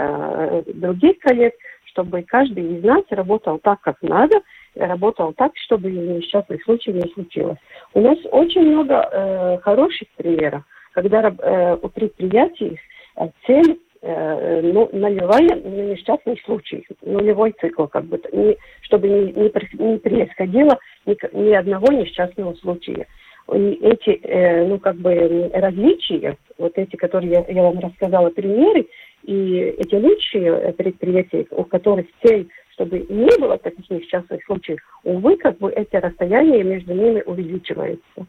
других 0.74 1.18
коллег, 1.18 1.54
чтобы 1.86 2.22
каждый 2.22 2.78
из 2.78 2.84
нас 2.84 3.02
работал 3.10 3.58
так, 3.58 3.80
как 3.80 3.96
надо, 4.00 4.40
работал 4.76 5.32
так, 5.32 5.52
чтобы 5.56 5.90
несчастных 5.90 6.62
случаев 6.62 7.04
не 7.04 7.12
случилось. 7.12 7.58
У 7.94 8.00
нас 8.00 8.16
очень 8.30 8.62
много 8.62 8.94
э, 8.94 9.58
хороших 9.58 10.08
примеров 10.16 10.62
когда 10.94 11.22
э, 11.22 11.76
у 11.82 11.88
предприятий 11.88 12.78
э, 13.16 13.28
цель 13.46 13.78
э, 14.00 14.60
ну, 14.62 14.88
нулевая 14.92 15.56
на 15.56 15.92
несчастный 15.92 16.40
случай, 16.44 16.86
нулевой 17.02 17.54
цикл, 17.60 17.86
как 17.86 18.04
бы, 18.04 18.20
не, 18.32 18.56
чтобы 18.82 19.08
не, 19.08 19.32
не, 19.32 19.52
не 19.78 19.98
происходило 19.98 20.78
ни, 21.04 21.16
ни 21.36 21.52
одного 21.52 21.92
несчастного 21.92 22.54
случая. 22.54 23.06
Эти, 23.48 24.20
э, 24.22 24.66
ну, 24.66 24.78
как 24.78 24.96
бы, 24.96 25.50
различия, 25.52 26.36
вот 26.58 26.72
эти, 26.76 26.96
которые 26.96 27.32
я, 27.32 27.44
я 27.48 27.62
вам 27.62 27.78
рассказала, 27.78 28.30
примеры, 28.30 28.86
и 29.24 29.74
эти 29.78 29.94
лучшие 29.94 30.72
предприятия, 30.72 31.46
у 31.50 31.64
которых 31.64 32.06
цель 32.22 32.48
чтобы 32.74 33.06
не 33.08 33.38
было 33.38 33.56
таких 33.58 33.88
несчастных 33.88 34.44
случаев, 34.44 34.80
увы, 35.04 35.36
как 35.36 35.58
бы 35.58 35.70
эти 35.70 35.96
расстояния 35.96 36.62
между 36.62 36.92
ними 36.92 37.22
увеличиваются. 37.24 38.26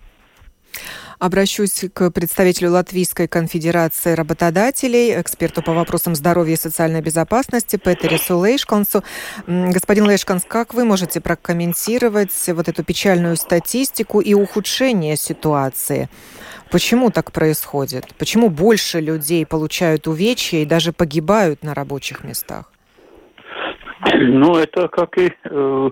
Обращусь 1.20 1.86
к 1.94 2.12
представителю 2.12 2.72
Латвийской 2.72 3.28
конфедерации 3.28 4.14
работодателей, 4.14 5.20
эксперту 5.20 5.62
по 5.64 5.74
вопросам 5.74 6.14
здоровья 6.14 6.54
и 6.54 6.58
социальной 6.58 7.02
безопасности 7.02 7.78
Петерису 7.78 8.38
Лейшконсу. 8.38 9.04
Господин 9.48 10.06
Лейшконс, 10.06 10.44
как 10.46 10.74
вы 10.74 10.84
можете 10.84 11.22
прокомментировать 11.22 12.34
вот 12.50 12.68
эту 12.68 12.84
печальную 12.84 13.38
статистику 13.38 14.20
и 14.20 14.34
ухудшение 14.34 15.16
ситуации? 15.16 16.10
Почему 16.70 17.12
так 17.12 17.32
происходит? 17.32 18.14
Почему 18.20 18.50
больше 18.50 19.00
людей 19.00 19.46
получают 19.46 20.08
увечья 20.08 20.58
и 20.58 20.66
даже 20.66 20.92
погибают 20.92 21.64
на 21.64 21.74
рабочих 21.74 22.24
местах? 22.24 22.72
Ну, 24.14 24.56
это 24.56 24.88
как 24.90 25.18
и, 25.18 25.32
э, 25.44 25.90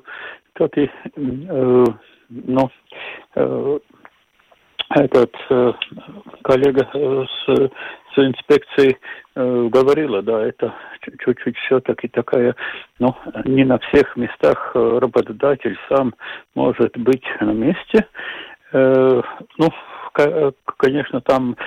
как 0.53 0.77
и 0.77 0.89
э, 1.15 1.85
ну, 2.29 2.71
э, 3.35 3.79
этот 4.95 5.33
э, 5.49 5.73
коллега 6.43 6.87
э, 6.93 7.25
с, 7.25 7.71
с 8.13 8.17
инспекцией 8.17 8.97
э, 9.35 9.67
говорила, 9.71 10.21
да, 10.21 10.45
это 10.45 10.73
чуть-чуть 11.23 11.57
все-таки 11.57 12.07
такая, 12.07 12.55
ну, 12.99 13.15
не 13.45 13.63
на 13.63 13.79
всех 13.79 14.15
местах 14.15 14.71
э, 14.75 14.99
работодатель 14.99 15.77
сам 15.89 16.13
может 16.55 16.97
быть 16.97 17.25
на 17.39 17.51
месте. 17.51 18.07
Э, 18.71 19.21
ну, 19.57 19.69
конечно, 20.77 21.21
там, 21.21 21.57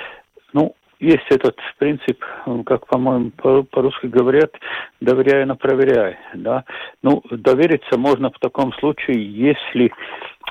ну, 0.52 0.74
есть 0.98 1.26
этот 1.30 1.56
принцип, 1.78 2.24
как, 2.64 2.86
по-моему, 2.86 3.30
по-русски 3.32 4.06
говорят, 4.06 4.52
доверяй, 5.00 5.44
но 5.44 5.56
проверяй, 5.56 6.16
да. 6.34 6.64
Ну, 7.02 7.22
довериться 7.30 7.98
можно 7.98 8.30
в 8.30 8.38
таком 8.38 8.72
случае, 8.74 9.22
если 9.22 9.92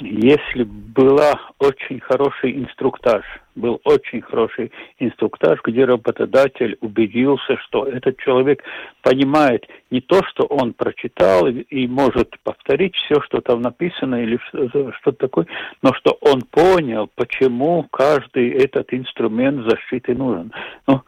если 0.01 0.63
была 0.63 1.39
очень 1.59 1.99
хороший 1.99 2.57
инструктаж, 2.57 3.23
был 3.55 3.79
очень 3.85 4.21
хороший 4.21 4.71
инструктаж, 4.99 5.59
где 5.63 5.85
работодатель 5.85 6.77
убедился, 6.81 7.57
что 7.65 7.85
этот 7.85 8.17
человек 8.17 8.61
понимает 9.01 9.65
не 9.91 10.01
то, 10.01 10.21
что 10.25 10.45
он 10.45 10.73
прочитал 10.73 11.47
и, 11.47 11.61
и 11.61 11.87
может 11.87 12.37
повторить 12.43 12.95
все, 12.95 13.21
что 13.21 13.39
там 13.39 13.61
написано 13.61 14.21
или 14.21 14.39
что-то 14.49 15.13
такое, 15.13 15.47
но 15.81 15.93
что 15.93 16.17
он 16.21 16.41
понял, 16.41 17.09
почему 17.15 17.87
каждый 17.91 18.49
этот 18.49 18.93
инструмент 18.93 19.65
защиты 19.69 20.13
нужен. 20.13 20.51
Ну, 20.87 21.01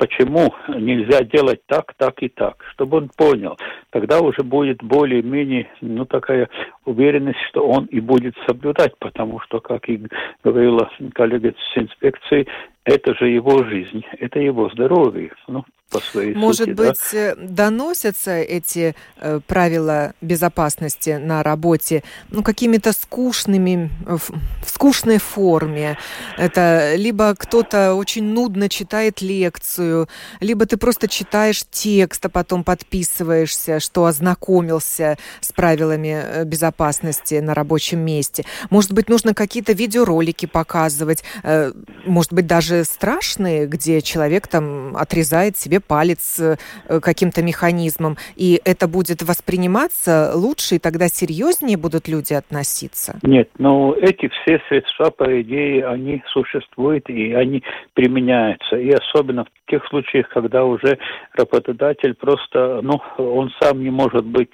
почему 0.00 0.54
нельзя 0.68 1.22
делать 1.24 1.60
так, 1.66 1.92
так 1.98 2.22
и 2.22 2.28
так, 2.30 2.64
чтобы 2.72 2.96
он 2.96 3.10
понял. 3.14 3.58
Тогда 3.90 4.20
уже 4.20 4.42
будет 4.42 4.82
более-менее, 4.82 5.68
ну, 5.82 6.06
такая 6.06 6.48
уверенность, 6.86 7.38
что 7.50 7.68
он 7.68 7.84
и 7.84 8.00
будет 8.00 8.34
соблюдать, 8.46 8.94
потому 8.98 9.40
что, 9.40 9.60
как 9.60 9.90
и 9.90 10.00
говорила 10.42 10.90
коллега 11.12 11.52
с 11.52 11.76
инспекцией, 11.76 12.48
это 12.84 13.14
же 13.14 13.28
его 13.28 13.64
жизнь, 13.64 14.04
это 14.18 14.38
его 14.38 14.70
здоровье. 14.70 15.32
Ну, 15.48 15.64
по 15.90 15.98
своей 16.00 16.34
Может 16.34 16.68
сути, 16.68 16.70
быть, 16.70 17.00
да. 17.12 17.18
Э, 17.18 17.34
доносятся 17.36 18.36
эти 18.36 18.94
э, 19.16 19.40
правила 19.46 20.14
безопасности 20.20 21.18
на 21.20 21.42
работе 21.42 22.04
ну, 22.30 22.42
какими-то 22.42 22.92
скучными, 22.92 23.90
в, 24.06 24.30
в 24.64 24.70
скучной 24.70 25.18
форме. 25.18 25.98
Это 26.38 26.94
либо 26.94 27.34
кто-то 27.34 27.94
очень 27.94 28.24
нудно 28.24 28.68
читает 28.68 29.20
лекцию, 29.20 30.08
либо 30.40 30.64
ты 30.64 30.76
просто 30.76 31.08
читаешь 31.08 31.64
текст, 31.68 32.24
а 32.24 32.28
потом 32.28 32.62
подписываешься, 32.62 33.80
что 33.80 34.04
ознакомился 34.06 35.18
с 35.40 35.52
правилами 35.52 36.22
э, 36.22 36.44
безопасности 36.44 37.34
на 37.34 37.52
рабочем 37.52 37.98
месте. 37.98 38.44
Может 38.70 38.92
быть, 38.92 39.08
нужно 39.08 39.34
какие-то 39.34 39.72
видеоролики 39.72 40.46
показывать, 40.46 41.24
э, 41.42 41.72
может 42.06 42.32
быть, 42.32 42.46
даже 42.46 42.69
страшные, 42.84 43.66
где 43.66 44.00
человек 44.00 44.48
там 44.48 44.96
отрезает 44.96 45.56
себе 45.56 45.80
палец 45.80 46.40
э, 46.40 46.56
каким-то 47.00 47.42
механизмом, 47.42 48.16
и 48.36 48.60
это 48.64 48.88
будет 48.88 49.22
восприниматься 49.22 50.32
лучше, 50.34 50.76
и 50.76 50.78
тогда 50.78 51.08
серьезнее 51.08 51.76
будут 51.76 52.08
люди 52.08 52.34
относиться? 52.34 53.18
Нет, 53.22 53.50
но 53.58 53.94
эти 53.94 54.28
все 54.28 54.60
средства, 54.68 55.10
по 55.10 55.40
идее, 55.40 55.86
они 55.86 56.22
существуют, 56.32 57.08
и 57.08 57.32
они 57.32 57.62
применяются. 57.94 58.76
И 58.76 58.90
особенно 58.90 59.44
в 59.44 59.70
тех 59.70 59.86
случаях, 59.88 60.28
когда 60.28 60.64
уже 60.64 60.98
работодатель 61.34 62.14
просто, 62.14 62.80
ну, 62.82 63.00
он 63.18 63.50
сам 63.60 63.82
не 63.82 63.90
может 63.90 64.24
быть 64.24 64.50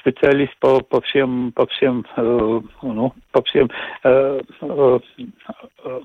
специалист 0.00 0.56
по, 0.60 0.80
по 0.80 1.00
всем, 1.02 1.52
по 1.52 1.66
всем, 1.66 2.04
э, 2.16 2.60
ну, 2.82 3.12
по 3.32 3.42
всем 3.42 3.70
э, 4.04 4.40
э, 4.60 4.98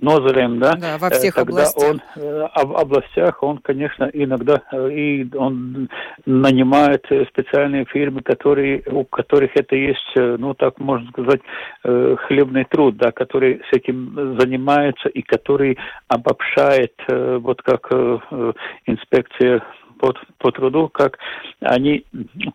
нозрям, 0.02 0.60
да? 0.60 0.74
Да, 0.76 0.98
во 0.98 1.10
всех 1.10 1.31
когда 1.32 1.64
областях. 1.64 1.90
он 1.90 2.02
э, 2.16 2.48
об 2.54 2.76
областях, 2.76 3.44
он, 3.44 3.58
конечно, 3.58 4.10
иногда 4.14 4.62
э, 4.72 4.92
и 4.92 5.36
он 5.36 5.90
нанимает 6.26 7.06
специальные 7.30 7.86
фирмы, 7.86 8.22
которые, 8.22 8.84
у 8.88 9.04
которых 9.06 9.52
это 9.56 9.76
есть, 9.76 10.12
э, 10.16 10.36
ну, 10.38 10.54
так 10.54 10.80
можно 10.80 11.08
сказать, 11.10 11.42
э, 11.84 12.16
хлебный 12.28 12.66
труд, 12.66 12.98
да, 12.98 13.12
которые 13.12 13.62
с 13.70 13.74
этим 13.76 14.38
занимаются 14.40 15.10
и 15.10 15.22
который 15.22 15.78
обобщает, 16.08 16.94
э, 17.08 17.38
вот 17.42 17.62
как 17.62 17.88
э, 17.92 18.18
э, 18.32 18.54
инспекция 18.86 19.62
по, 20.02 20.14
по 20.40 20.52
труду, 20.52 20.90
как 20.90 21.20
они 21.60 22.06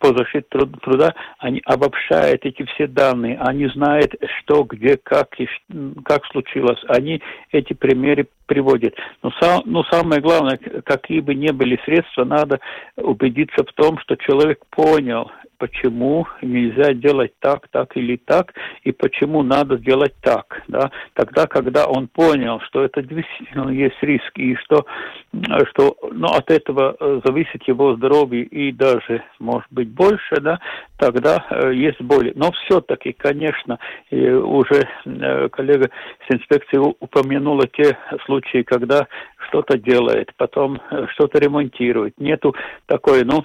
по 0.01 0.09
защите 0.09 0.45
труд, 0.51 0.81
труда, 0.83 1.15
они 1.39 1.63
обобщают 1.65 2.45
эти 2.45 2.65
все 2.75 2.89
данные, 2.89 3.39
они 3.39 3.69
знают, 3.69 4.15
что, 4.39 4.65
где, 4.65 4.97
как 4.97 5.41
и 5.41 5.49
как 6.05 6.27
случилось. 6.27 6.83
Они 6.89 7.23
эти 7.53 7.73
примеры 7.73 8.27
приводят. 8.47 8.95
Но, 9.23 9.31
сам, 9.41 9.63
но 9.65 9.85
самое 9.91 10.21
главное, 10.21 10.59
какие 10.85 11.21
бы 11.21 11.35
ни 11.35 11.51
были 11.51 11.79
средства, 11.85 12.25
надо 12.25 12.61
убедиться 12.97 13.65
в 13.65 13.73
том, 13.75 13.99
что 13.99 14.17
человек 14.17 14.61
понял 14.71 15.31
почему 15.59 16.27
нельзя 16.43 16.93
делать 16.93 17.33
так, 17.41 17.69
так 17.69 17.97
или 17.97 18.17
так, 18.17 18.53
и 18.83 18.93
почему 18.93 19.43
надо 19.43 19.79
делать 19.79 20.15
так. 20.21 20.63
Да? 20.69 20.91
Тогда, 21.15 21.47
когда 21.47 21.87
он 21.87 22.09
понял, 22.09 22.61
что 22.61 22.85
это 22.85 23.03
действительно 23.03 23.71
есть 23.71 23.97
риск, 24.03 24.39
и 24.39 24.55
что, 24.57 24.87
что 25.71 25.97
ну, 26.13 26.29
от 26.29 26.51
этого 26.51 26.97
э, 26.99 27.21
зависит 27.25 27.67
его 27.67 27.97
здоровье 27.97 28.43
и 28.45 28.73
даже, 28.73 29.23
может 29.39 29.69
быть, 29.71 29.89
больше, 29.89 30.41
да, 30.41 30.59
тогда 30.99 31.45
э, 31.51 31.75
есть 31.75 32.01
боль. 32.01 32.33
Но 32.35 32.53
все-таки, 32.53 33.13
конечно, 33.13 33.79
уже 34.11 34.89
э, 35.05 35.49
коллега 35.49 35.91
с 36.29 36.35
инспекции 36.35 36.79
упомянула 36.79 37.67
те 37.69 37.97
случаи, 38.25 38.36
когда 38.65 39.07
что-то 39.49 39.79
делает, 39.79 40.33
потом 40.37 40.81
э, 40.91 41.07
что-то 41.13 41.39
ремонтирует. 41.39 42.19
Нету 42.19 42.55
такой, 42.87 43.25
ну, 43.25 43.45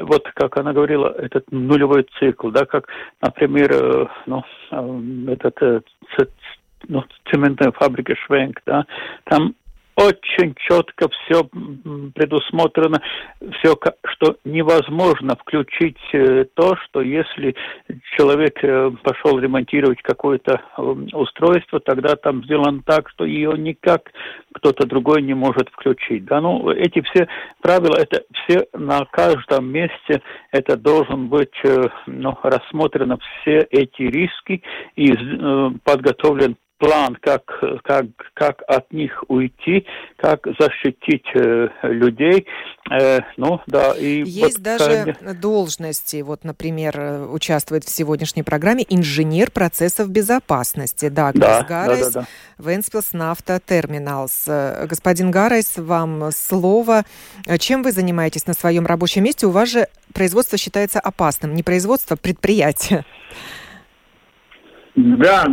вот 0.00 0.28
как 0.34 0.56
она 0.58 0.72
говорила, 0.72 1.08
этот 1.08 1.50
нулевой 1.50 2.06
цикл, 2.18 2.50
да, 2.50 2.64
как, 2.64 2.88
например, 3.20 3.72
э, 3.72 4.06
ну, 4.26 4.42
э, 4.70 5.32
этот 5.32 5.84
ну, 6.88 7.04
цементная 7.30 7.72
фабрика 7.72 8.14
Швенк, 8.14 8.60
да, 8.66 8.86
там 9.24 9.54
очень 9.96 10.54
четко 10.56 11.08
все 11.08 11.44
предусмотрено, 12.14 13.00
все, 13.58 13.76
что 14.06 14.36
невозможно 14.44 15.36
включить 15.36 15.98
э, 16.12 16.46
то, 16.54 16.76
что 16.84 17.00
если 17.00 17.54
человек 18.16 18.58
э, 18.62 18.90
пошел 19.02 19.38
ремонтировать 19.38 20.02
какое-то 20.02 20.60
э, 20.76 20.82
устройство, 21.12 21.78
тогда 21.78 22.16
там 22.16 22.42
сделано 22.44 22.82
так, 22.84 23.08
что 23.10 23.24
ее 23.24 23.52
никак 23.56 24.10
кто-то 24.52 24.86
другой 24.86 25.22
не 25.22 25.34
может 25.34 25.68
включить. 25.70 26.24
Да, 26.24 26.40
ну, 26.40 26.70
эти 26.70 27.00
все 27.02 27.28
правила, 27.60 27.96
это 27.96 28.24
все 28.32 28.66
на 28.72 29.04
каждом 29.04 29.66
месте, 29.66 30.22
это 30.50 30.76
должен 30.76 31.28
быть 31.28 31.54
ну, 32.06 32.36
рассмотрено 32.42 33.18
все 33.18 33.66
эти 33.70 34.02
риски 34.02 34.62
и 34.96 35.12
подготовлен 35.84 36.56
план, 36.84 37.16
как, 37.20 37.42
как, 37.82 38.06
как 38.34 38.62
от 38.68 38.92
них 38.92 39.24
уйти, 39.28 39.86
как 40.16 40.46
защитить 40.58 41.24
э, 41.34 41.68
людей. 41.82 42.46
Э, 42.90 43.20
ну, 43.36 43.60
да, 43.66 43.92
и 43.92 44.22
Есть 44.24 44.58
вот, 44.58 44.62
даже 44.62 44.84
конечно... 44.84 45.34
должности, 45.34 46.22
вот, 46.22 46.44
например, 46.44 46.94
э, 46.98 47.26
участвует 47.26 47.84
в 47.84 47.90
сегодняшней 47.90 48.42
программе 48.42 48.84
инженер 48.88 49.50
процессов 49.50 50.10
безопасности. 50.10 51.08
Да, 51.08 51.32
да, 51.32 51.62
Гарайс, 51.62 52.10
да, 52.12 52.20
да, 52.20 52.26
да. 52.58 52.70
Ventspils 52.70 53.12
Nafta 53.12 53.60
Terminals. 53.64 54.44
Э, 54.46 54.86
господин 54.86 55.30
Гарайс, 55.30 55.78
вам 55.78 56.30
слово. 56.32 57.04
Чем 57.58 57.82
вы 57.82 57.92
занимаетесь 57.92 58.46
на 58.46 58.54
своем 58.54 58.86
рабочем 58.86 59.24
месте? 59.24 59.46
У 59.46 59.50
вас 59.50 59.70
же 59.70 59.88
производство 60.12 60.58
считается 60.58 61.00
опасным. 61.00 61.54
Не 61.54 61.62
производство, 61.62 62.14
а 62.14 62.16
предприятие. 62.16 63.04
Да, 64.96 65.46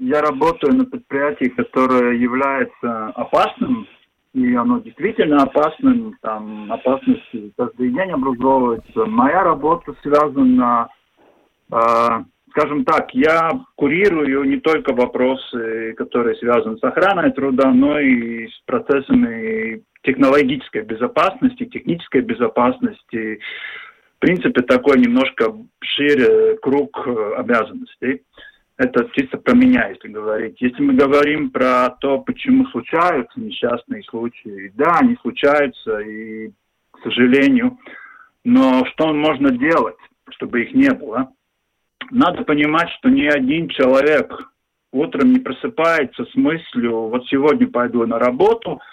я 0.00 0.20
работаю 0.20 0.74
на 0.74 0.84
предприятии, 0.84 1.48
которое 1.48 2.14
является 2.14 3.06
опасным, 3.08 3.86
и 4.32 4.54
оно 4.54 4.78
действительно 4.78 5.42
опасным, 5.42 6.16
там 6.20 6.70
опасности 6.72 7.52
каждый 7.56 7.90
день 7.90 8.12
образовывается. 8.12 9.06
Моя 9.06 9.42
работа 9.42 9.94
связана, 10.02 10.88
э, 11.72 12.08
скажем 12.50 12.84
так, 12.84 13.12
я 13.14 13.50
курирую 13.74 14.44
не 14.44 14.58
только 14.60 14.94
вопросы, 14.94 15.94
которые 15.94 16.36
связаны 16.36 16.78
с 16.78 16.84
охраной 16.84 17.32
труда, 17.32 17.72
но 17.72 17.98
и 17.98 18.46
с 18.48 18.60
процессами 18.66 19.82
технологической 20.02 20.82
безопасности, 20.82 21.64
технической 21.64 22.20
безопасности. 22.20 23.40
В 24.16 24.20
принципе, 24.20 24.62
такой 24.62 24.98
немножко 24.98 25.54
шире 25.80 26.56
круг 26.58 27.06
обязанностей 27.36 28.22
это 28.78 29.08
чисто 29.12 29.38
про 29.38 29.54
меня, 29.54 29.88
если 29.88 30.08
говорить. 30.08 30.60
Если 30.60 30.80
мы 30.80 30.94
говорим 30.94 31.50
про 31.50 31.90
то, 32.00 32.20
почему 32.20 32.64
случаются 32.66 33.40
несчастные 33.40 34.02
случаи, 34.04 34.72
да, 34.74 34.98
они 35.00 35.16
случаются, 35.20 35.98
и, 35.98 36.50
к 36.92 37.02
сожалению, 37.02 37.78
но 38.44 38.84
что 38.86 39.12
можно 39.12 39.50
делать, 39.50 39.98
чтобы 40.30 40.62
их 40.62 40.74
не 40.74 40.92
было? 40.92 41.28
Надо 42.10 42.44
понимать, 42.44 42.88
что 42.98 43.10
ни 43.10 43.26
один 43.26 43.68
человек 43.68 44.32
утром 44.92 45.32
не 45.32 45.40
просыпается 45.40 46.24
с 46.24 46.34
мыслью, 46.36 47.08
вот 47.08 47.26
сегодня 47.26 47.68
пойду 47.68 48.06
на 48.06 48.18
работу– 48.18 48.80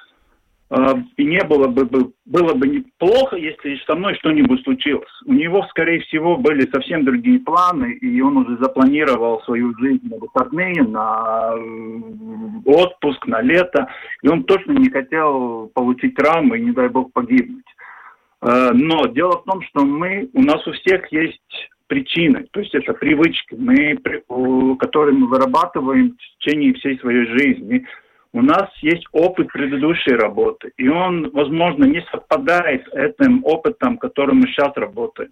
и 0.71 1.23
не 1.23 1.43
было 1.43 1.67
бы, 1.67 1.86
было 2.25 2.54
бы 2.56 2.67
неплохо, 2.67 3.36
если 3.36 3.80
со 3.86 3.95
мной 3.95 4.15
что-нибудь 4.15 4.63
случилось. 4.63 5.12
У 5.25 5.34
него, 5.34 5.63
скорее 5.69 5.99
всего, 6.01 6.38
были 6.38 6.67
совсем 6.71 7.06
другие 7.06 7.39
планы, 7.39 7.93
и 7.93 8.19
он 8.19 8.38
уже 8.38 8.58
запланировал 8.58 9.41
свою 9.43 9.78
жизнь 9.78 10.10
на 10.10 10.17
выходные, 10.17 10.82
на 10.82 11.54
отпуск, 12.65 13.28
на 13.28 13.41
лето, 13.41 13.88
и 14.23 14.28
он 14.28 14.43
точно 14.43 14.71
не 14.71 14.89
хотел 14.89 15.67
получить 15.75 16.15
травмы 16.15 16.58
и, 16.58 16.63
не 16.63 16.71
дай 16.71 16.89
бог, 16.89 17.13
погибнуть. 17.13 17.65
А, 18.41 18.71
но 18.73 19.06
дело 19.06 19.41
в 19.41 19.43
том, 19.43 19.62
что 19.62 19.86
мы, 19.86 20.30
у 20.34 20.41
нас 20.41 20.65
у 20.67 20.71
всех 20.71 21.12
есть 21.12 21.69
причины, 21.86 22.47
то 22.49 22.60
есть 22.60 22.73
это 22.73 22.93
привычки, 22.93 23.54
мы, 23.54 23.95
которые 24.78 25.15
мы 25.15 25.28
вырабатываем 25.28 26.17
в 26.17 26.43
течение 26.43 26.73
всей 26.73 26.97
своей 26.97 27.28
жизни– 27.28 27.86
у 28.36 28.41
нас 28.41 28.69
есть 28.82 29.06
опыт 29.13 29.48
предыдущей 29.48 30.12
работы, 30.12 30.74
и 30.76 30.89
он, 30.89 31.30
возможно, 31.32 31.86
не 31.86 32.02
совпадает 32.12 32.86
с 32.89 32.93
этим 32.93 33.45
опытом, 33.45 33.98
которым 33.98 34.39
мы 34.39 34.48
сейчас 34.48 34.76
работаем. 34.76 35.30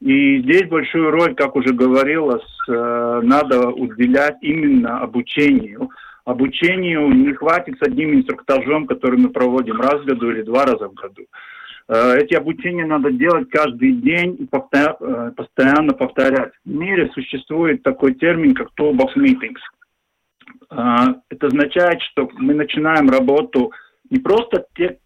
И 0.00 0.40
здесь 0.42 0.68
большую 0.68 1.10
роль, 1.10 1.34
как 1.34 1.56
уже 1.56 1.74
говорилось, 1.74 2.48
э, 2.68 3.20
надо 3.24 3.70
уделять 3.70 4.36
именно 4.40 5.00
обучению, 5.00 5.90
обучению 6.24 7.08
не 7.10 7.32
хватит 7.32 7.76
с 7.78 7.82
одним 7.82 8.14
инструктажом, 8.14 8.86
который 8.86 9.18
мы 9.18 9.30
проводим 9.30 9.80
раз 9.80 10.00
в 10.02 10.04
году 10.04 10.30
или 10.30 10.42
два 10.42 10.64
раза 10.64 10.88
в 10.88 10.94
году. 10.94 11.24
Э, 11.88 12.18
эти 12.18 12.34
обучения 12.34 12.86
надо 12.86 13.10
делать 13.10 13.50
каждый 13.50 13.94
день 13.94 14.36
и 14.38 14.48
э, 14.48 15.32
постоянно 15.36 15.92
повторять. 15.92 16.52
В 16.64 16.70
мире 16.70 17.10
существует 17.14 17.82
такой 17.82 18.14
термин, 18.14 18.54
как 18.54 18.68
toolbox 18.78 19.16
meetings. 19.16 19.58
Э, 20.70 21.14
это 21.28 21.46
означает, 21.46 22.02
что 22.02 22.28
мы 22.34 22.54
начинаем 22.54 23.08
работу 23.08 23.72
не 24.10 24.18
просто 24.18 24.66
те, 24.74 24.98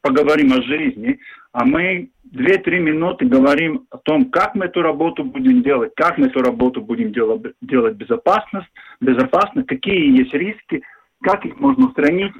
поговорим 0.00 0.52
о 0.52 0.62
жизни, 0.62 1.18
а 1.52 1.64
мы 1.64 2.10
2-3 2.34 2.78
минуты 2.78 3.24
говорим 3.24 3.86
о 3.90 3.98
том, 3.98 4.30
как 4.30 4.54
мы 4.54 4.66
эту 4.66 4.82
работу 4.82 5.24
будем 5.24 5.62
делать, 5.62 5.92
как 5.96 6.18
мы 6.18 6.26
эту 6.26 6.40
работу 6.40 6.82
будем 6.82 7.12
делать, 7.12 7.54
делать 7.62 7.96
безопасно, 7.96 8.66
безопасно, 9.00 9.64
какие 9.64 10.18
есть 10.18 10.34
риски, 10.34 10.82
как 11.22 11.44
их 11.46 11.58
можно 11.58 11.86
устранить. 11.86 12.32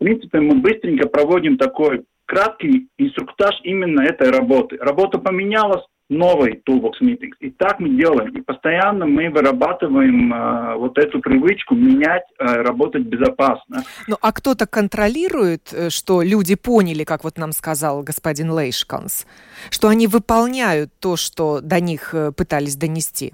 В 0.00 0.04
принципе, 0.04 0.40
мы 0.40 0.56
быстренько 0.56 1.08
проводим 1.08 1.58
такой 1.58 2.04
краткий 2.24 2.88
инструктаж 2.98 3.60
именно 3.62 4.02
этой 4.02 4.30
работы. 4.30 4.78
Работа 4.78 5.18
поменялась, 5.18 5.84
новый 6.08 6.62
Toolbox 6.68 6.92
Meetings. 7.00 7.34
И 7.40 7.50
так 7.50 7.80
мы 7.80 7.90
делаем. 7.90 8.30
И 8.36 8.40
постоянно 8.42 9.06
мы 9.06 9.30
вырабатываем 9.30 10.32
э, 10.32 10.76
вот 10.76 10.98
эту 10.98 11.20
привычку 11.20 11.74
менять, 11.74 12.24
э, 12.38 12.62
работать 12.62 13.02
безопасно. 13.02 13.82
Ну, 14.06 14.16
а 14.20 14.32
кто-то 14.32 14.66
контролирует, 14.66 15.72
э, 15.72 15.90
что 15.90 16.22
люди 16.22 16.54
поняли, 16.54 17.04
как 17.04 17.24
вот 17.24 17.38
нам 17.38 17.52
сказал 17.52 18.02
господин 18.02 18.50
Лейшканс, 18.50 19.26
что 19.70 19.88
они 19.88 20.06
выполняют 20.06 20.90
то, 21.00 21.16
что 21.16 21.60
до 21.60 21.80
них 21.80 22.14
э, 22.14 22.32
пытались 22.32 22.76
донести? 22.76 23.32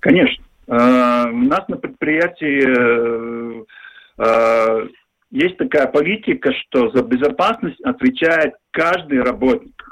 Конечно. 0.00 0.44
Э, 0.66 1.30
у 1.30 1.42
нас 1.44 1.66
на 1.68 1.76
предприятии 1.76 3.64
э, 4.18 4.88
есть 5.30 5.58
такая 5.58 5.86
политика, 5.86 6.52
что 6.52 6.90
за 6.90 7.02
безопасность 7.02 7.80
отвечает 7.82 8.54
каждый 8.70 9.22
работник. 9.22 9.84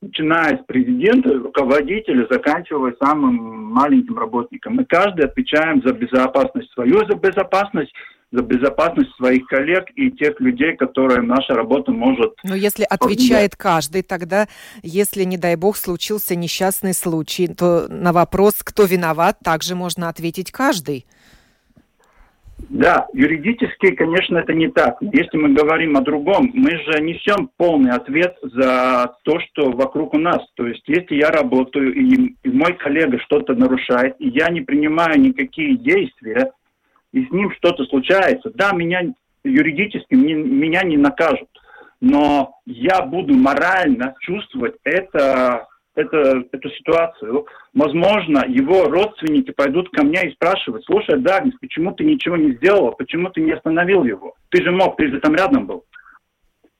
Начиная 0.00 0.58
с 0.58 0.64
президента, 0.66 1.34
руководителя, 1.34 2.26
заканчивая 2.30 2.94
самым 3.02 3.34
маленьким 3.72 4.16
работником. 4.16 4.76
Мы 4.76 4.84
каждый 4.84 5.24
отвечаем 5.24 5.82
за 5.84 5.92
безопасность 5.92 6.70
свою, 6.72 7.04
за 7.08 7.16
безопасность, 7.16 7.92
за 8.30 8.42
безопасность 8.42 9.10
своих 9.16 9.46
коллег 9.46 9.86
и 9.96 10.12
тех 10.12 10.38
людей, 10.40 10.76
которые 10.76 11.22
наша 11.22 11.54
работа 11.54 11.90
может... 11.90 12.34
Но 12.44 12.54
если 12.54 12.84
отвечает 12.88 13.56
каждый, 13.56 14.02
тогда, 14.02 14.46
если, 14.82 15.24
не 15.24 15.36
дай 15.36 15.56
бог, 15.56 15.76
случился 15.76 16.36
несчастный 16.36 16.94
случай, 16.94 17.48
то 17.48 17.88
на 17.88 18.12
вопрос, 18.12 18.62
кто 18.62 18.84
виноват, 18.84 19.38
также 19.42 19.74
можно 19.74 20.08
ответить 20.08 20.52
каждый. 20.52 21.06
Да, 22.58 23.06
юридически, 23.12 23.92
конечно, 23.92 24.38
это 24.38 24.52
не 24.52 24.68
так. 24.68 24.96
Если 25.00 25.36
мы 25.36 25.50
говорим 25.50 25.96
о 25.96 26.02
другом, 26.02 26.50
мы 26.52 26.70
же 26.70 27.00
несем 27.00 27.50
полный 27.56 27.92
ответ 27.92 28.36
за 28.42 29.14
то, 29.22 29.40
что 29.40 29.70
вокруг 29.70 30.14
у 30.14 30.18
нас. 30.18 30.40
То 30.54 30.66
есть, 30.66 30.82
если 30.86 31.14
я 31.14 31.30
работаю, 31.30 31.94
и, 31.94 32.34
и 32.42 32.50
мой 32.50 32.74
коллега 32.74 33.18
что-то 33.20 33.54
нарушает, 33.54 34.16
и 34.18 34.28
я 34.28 34.48
не 34.50 34.60
принимаю 34.60 35.20
никакие 35.20 35.76
действия, 35.76 36.52
и 37.12 37.24
с 37.24 37.30
ним 37.30 37.52
что-то 37.52 37.84
случается, 37.84 38.50
да, 38.54 38.72
меня 38.72 39.02
юридически 39.44 40.14
не, 40.14 40.34
меня 40.34 40.82
не 40.82 40.96
накажут, 40.96 41.48
но 42.00 42.54
я 42.66 43.02
буду 43.02 43.34
морально 43.34 44.14
чувствовать 44.20 44.74
это 44.84 45.66
это, 45.98 46.44
эту 46.52 46.70
ситуацию, 46.70 47.46
возможно, 47.74 48.44
его 48.46 48.84
родственники 48.84 49.50
пойдут 49.50 49.90
ко 49.90 50.04
мне 50.04 50.28
и 50.28 50.32
спрашивают, 50.32 50.84
слушай, 50.84 51.18
Дагнис, 51.20 51.54
почему 51.60 51.92
ты 51.92 52.04
ничего 52.04 52.36
не 52.36 52.52
сделал, 52.52 52.92
почему 52.92 53.30
ты 53.30 53.40
не 53.40 53.52
остановил 53.52 54.04
его? 54.04 54.34
Ты 54.50 54.62
же 54.62 54.70
мог, 54.70 54.96
ты 54.96 55.08
же 55.08 55.20
там 55.20 55.34
рядом 55.34 55.66
был. 55.66 55.84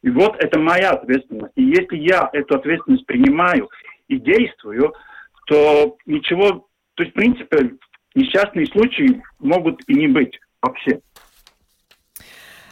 И 0.02 0.10
вот 0.10 0.36
это 0.38 0.60
моя 0.60 0.90
ответственность. 0.90 1.52
И 1.56 1.64
если 1.64 1.96
я 1.96 2.30
эту 2.32 2.54
ответственность 2.54 3.06
принимаю 3.06 3.68
и 4.06 4.18
действую, 4.18 4.94
то 5.46 5.96
ничего, 6.06 6.68
то 6.94 7.02
есть, 7.02 7.12
в 7.12 7.18
принципе, 7.18 7.72
несчастные 8.14 8.66
случаи 8.66 9.20
могут 9.40 9.80
и 9.88 9.94
не 9.94 10.06
быть 10.06 10.38
вообще. 10.62 11.00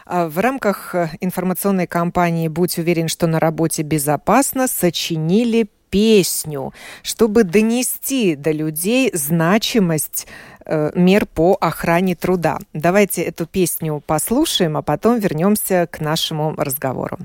А 0.05 0.29
в 0.29 0.37
рамках 0.39 0.95
информационной 1.19 1.87
кампании 1.87 2.47
«Будь 2.47 2.77
уверен, 2.77 3.09
что 3.09 3.27
на 3.27 3.41
работе 3.41 3.83
безопасно» 3.83 4.67
сочинили 4.69 5.67
песню, 5.89 6.73
чтобы 7.03 7.43
донести 7.43 8.35
до 8.35 8.51
людей 8.51 9.09
значимость 9.13 10.27
э, 10.65 10.91
мер 10.95 11.25
по 11.25 11.57
охране 11.59 12.15
труда. 12.15 12.59
Давайте 12.73 13.23
эту 13.23 13.45
песню 13.45 14.01
послушаем, 14.05 14.77
а 14.77 14.81
потом 14.81 15.19
вернемся 15.19 15.87
к 15.89 15.99
нашему 15.99 16.53
разговору. 16.55 17.17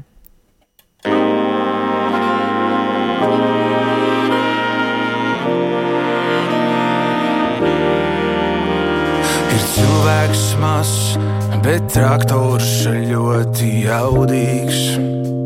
Bet 11.62 11.84
traktors 11.94 12.88
ļoti 12.90 13.68
jaudīgs. 13.86 15.41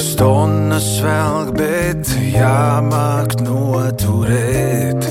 Tas 0.00 0.14
tonnas 0.16 0.86
velk, 1.04 1.50
bet 1.58 2.08
jāmāk 2.32 3.34
noturēt. 3.44 5.04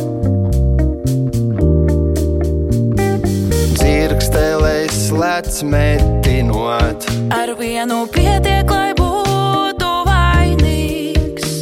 Dzirkstelēs 3.76 4.98
lec 5.14 5.62
metinot. 5.62 7.06
Ar 7.38 7.54
vienu 7.62 8.00
pietiek, 8.10 8.66
lai 8.66 8.98
būtu 8.98 9.92
vainīgs. 10.10 11.54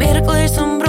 Mirklis 0.00 0.56
un 0.64 0.79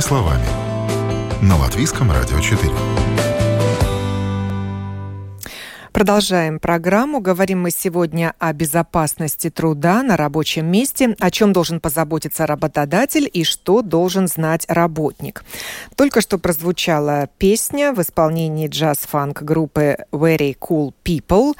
Словами. 0.00 0.46
На 1.42 1.56
Латвийском 1.56 2.10
радио 2.12 2.38
4. 2.40 3.07
Продолжаем 5.98 6.60
программу. 6.60 7.18
Говорим 7.18 7.62
мы 7.62 7.72
сегодня 7.72 8.32
о 8.38 8.52
безопасности 8.52 9.50
труда 9.50 10.04
на 10.04 10.16
рабочем 10.16 10.70
месте, 10.70 11.16
о 11.18 11.28
чем 11.32 11.52
должен 11.52 11.80
позаботиться 11.80 12.46
работодатель 12.46 13.28
и 13.32 13.42
что 13.42 13.82
должен 13.82 14.28
знать 14.28 14.64
работник. 14.68 15.42
Только 15.96 16.20
что 16.20 16.38
прозвучала 16.38 17.28
песня 17.38 17.92
в 17.92 18.00
исполнении 18.00 18.68
джаз-фанк 18.68 19.42
группы 19.42 19.96
Very 20.12 20.56
Cool 20.56 20.94
People. 21.04 21.56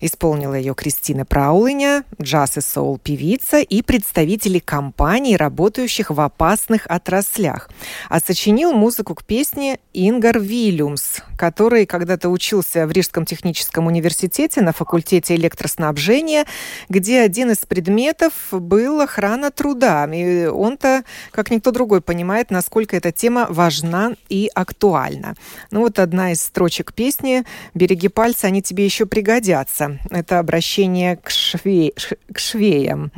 Исполнила 0.00 0.54
ее 0.54 0.74
Кристина 0.74 1.26
Праулиня, 1.26 2.04
джаз 2.18 2.56
и 2.56 2.62
соул 2.62 2.96
певица 2.96 3.58
и 3.58 3.82
представители 3.82 4.58
компаний, 4.58 5.36
работающих 5.36 6.08
в 6.08 6.18
опасных 6.18 6.86
отраслях. 6.86 7.68
А 8.08 8.20
сочинил 8.20 8.72
музыку 8.72 9.14
к 9.14 9.22
песне 9.22 9.80
Ингар 9.92 10.38
Вильямс, 10.38 11.18
который 11.36 11.84
когда-то 11.84 12.30
учился 12.30 12.86
в 12.86 12.92
Рижском 12.92 13.26
техническом 13.26 13.81
Техническом 13.82 13.86
университете 13.86 14.62
на 14.62 14.72
факультете 14.72 15.34
электроснабжения, 15.34 16.44
где 16.88 17.20
один 17.20 17.50
из 17.50 17.58
предметов 17.58 18.32
был 18.50 19.00
охрана 19.00 19.50
труда. 19.50 20.06
И 20.12 20.46
он-то, 20.46 21.04
как 21.30 21.50
никто 21.50 21.70
другой, 21.70 22.00
понимает, 22.00 22.50
насколько 22.50 22.96
эта 22.96 23.12
тема 23.12 23.46
важна 23.48 24.12
и 24.28 24.50
актуальна. 24.54 25.34
Ну 25.70 25.80
вот 25.80 25.98
одна 25.98 26.32
из 26.32 26.42
строчек 26.42 26.92
песни 26.92 27.44
«Береги 27.74 28.08
пальцы, 28.08 28.46
они 28.46 28.62
тебе 28.62 28.84
еще 28.84 29.06
пригодятся». 29.06 29.98
Это 30.10 30.38
обращение 30.38 31.16
к, 31.16 31.30
шве... 31.30 31.92
к 32.32 32.38
швеям. 32.38 33.10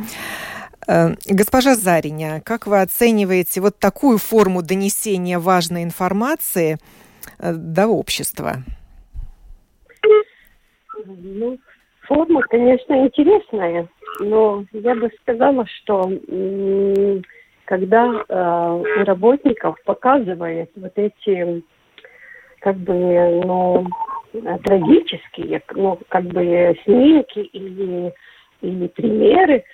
Э, 0.86 1.14
госпожа 1.26 1.74
Зариня, 1.74 2.40
как 2.44 2.66
вы 2.66 2.80
оцениваете 2.80 3.60
вот 3.60 3.78
такую 3.78 4.18
форму 4.18 4.62
донесения 4.62 5.38
важной 5.38 5.82
информации 5.82 6.78
э, 7.38 7.52
до 7.52 7.86
общества? 7.86 8.62
Ну, 11.06 11.58
форма, 12.02 12.42
конечно, 12.42 13.04
интересная, 13.04 13.88
но 14.20 14.64
я 14.72 14.94
бы 14.94 15.10
сказала, 15.20 15.66
что 15.66 16.10
когда 17.64 18.24
э, 18.28 19.00
у 19.00 19.04
работников 19.04 19.76
показывают 19.84 20.70
вот 20.76 20.92
эти 20.96 21.62
как 22.60 22.76
бы, 22.76 23.42
ну, 23.44 23.86
трагические, 24.64 25.62
ну, 25.74 25.98
как 26.08 26.24
бы 26.24 26.76
снимки 26.84 27.38
или, 27.38 28.12
или 28.60 28.86
примеры, 28.88 29.64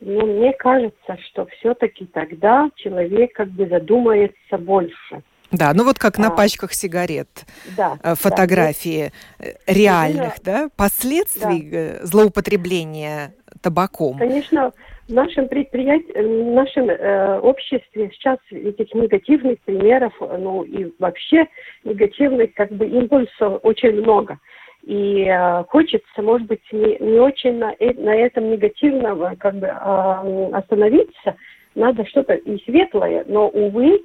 ну, 0.00 0.26
мне 0.26 0.52
кажется, 0.52 1.18
что 1.28 1.46
все-таки 1.46 2.06
тогда 2.06 2.70
человек 2.76 3.32
как 3.32 3.48
бы 3.48 3.66
задумается 3.66 4.58
больше. 4.58 5.22
Да, 5.52 5.72
ну 5.74 5.84
вот 5.84 5.98
как 5.98 6.18
на 6.18 6.28
а, 6.28 6.30
пачках 6.30 6.72
сигарет, 6.72 7.46
да, 7.76 7.98
э, 8.02 8.14
фотографии 8.16 9.12
да, 9.38 9.46
реальных, 9.66 10.42
да, 10.42 10.68
последствий 10.76 11.62
да. 11.62 11.78
Э, 11.78 12.04
злоупотребления 12.04 13.32
табаком. 13.62 14.18
Конечно, 14.18 14.72
в 15.08 15.12
нашем 15.12 15.48
предприятии, 15.48 16.12
в 16.12 16.52
нашем 16.52 16.90
э, 16.90 17.38
обществе 17.38 18.10
сейчас 18.12 18.38
этих 18.50 18.92
негативных 18.92 19.60
примеров, 19.60 20.12
ну 20.20 20.62
и 20.64 20.92
вообще 20.98 21.46
негативных 21.84 22.54
как 22.54 22.72
бы 22.72 22.86
импульсов 22.86 23.60
очень 23.62 23.92
много. 24.00 24.38
И 24.82 25.26
э, 25.28 25.64
хочется, 25.68 26.22
может 26.22 26.46
быть, 26.46 26.62
не, 26.72 26.96
не 26.98 27.18
очень 27.18 27.58
на, 27.58 27.74
э, 27.78 27.92
на 27.94 28.14
этом 28.14 28.50
негативного 28.50 29.34
как 29.38 29.56
бы 29.56 29.66
э, 29.66 30.50
остановиться. 30.52 31.36
Надо 31.74 32.06
что-то 32.06 32.34
и 32.34 32.62
светлое, 32.64 33.24
но, 33.26 33.48
увы, 33.48 34.00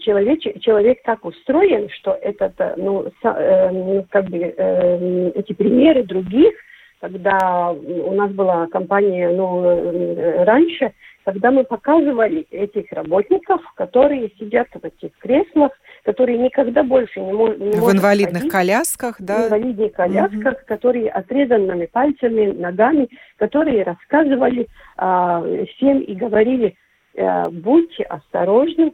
человек, 0.00 0.40
человек 0.60 1.02
так 1.04 1.24
устроен, 1.24 1.88
что 1.90 2.12
этот, 2.12 2.54
э, 2.58 2.74
ну, 2.76 3.06
э, 3.22 3.70
ну, 3.70 4.04
как 4.10 4.24
бы 4.24 4.38
э, 4.38 5.30
эти 5.36 5.52
примеры 5.52 6.02
других, 6.02 6.52
когда 7.00 7.70
у 7.72 8.14
нас 8.14 8.30
была 8.32 8.66
компания, 8.68 9.28
ну, 9.28 10.44
раньше, 10.44 10.92
когда 11.24 11.50
мы 11.50 11.64
показывали 11.64 12.42
этих 12.50 12.90
работников, 12.92 13.60
которые 13.76 14.30
сидят 14.38 14.68
в 14.72 14.84
этих 14.84 15.16
креслах, 15.18 15.72
которые 16.04 16.38
никогда 16.38 16.82
больше 16.82 17.20
не, 17.20 17.32
мо- 17.32 17.54
не 17.54 17.72
в 17.72 17.92
инвалидных 17.92 18.42
ходить, 18.42 18.52
колясках, 18.52 19.16
да? 19.20 19.42
В 19.42 19.46
инвалидных 19.46 19.92
колясках, 19.92 20.54
угу. 20.54 20.66
которые 20.66 21.10
отрезанными 21.10 21.86
пальцами, 21.86 22.52
ногами, 22.52 23.08
которые 23.36 23.84
рассказывали 23.84 24.66
э, 24.98 25.64
всем 25.74 26.00
и 26.00 26.14
говорили, 26.14 26.76
э, 27.14 27.48
будьте 27.50 28.04
осторожны, 28.04 28.92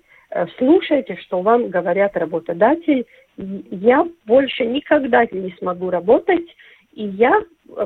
слушайте, 0.58 1.16
что 1.16 1.40
вам 1.42 1.68
говорят 1.68 2.16
работодатели. 2.16 3.06
Я 3.36 4.06
больше 4.26 4.66
никогда 4.66 5.24
не 5.30 5.54
смогу 5.58 5.90
работать, 5.90 6.46
и 6.92 7.04
я 7.04 7.42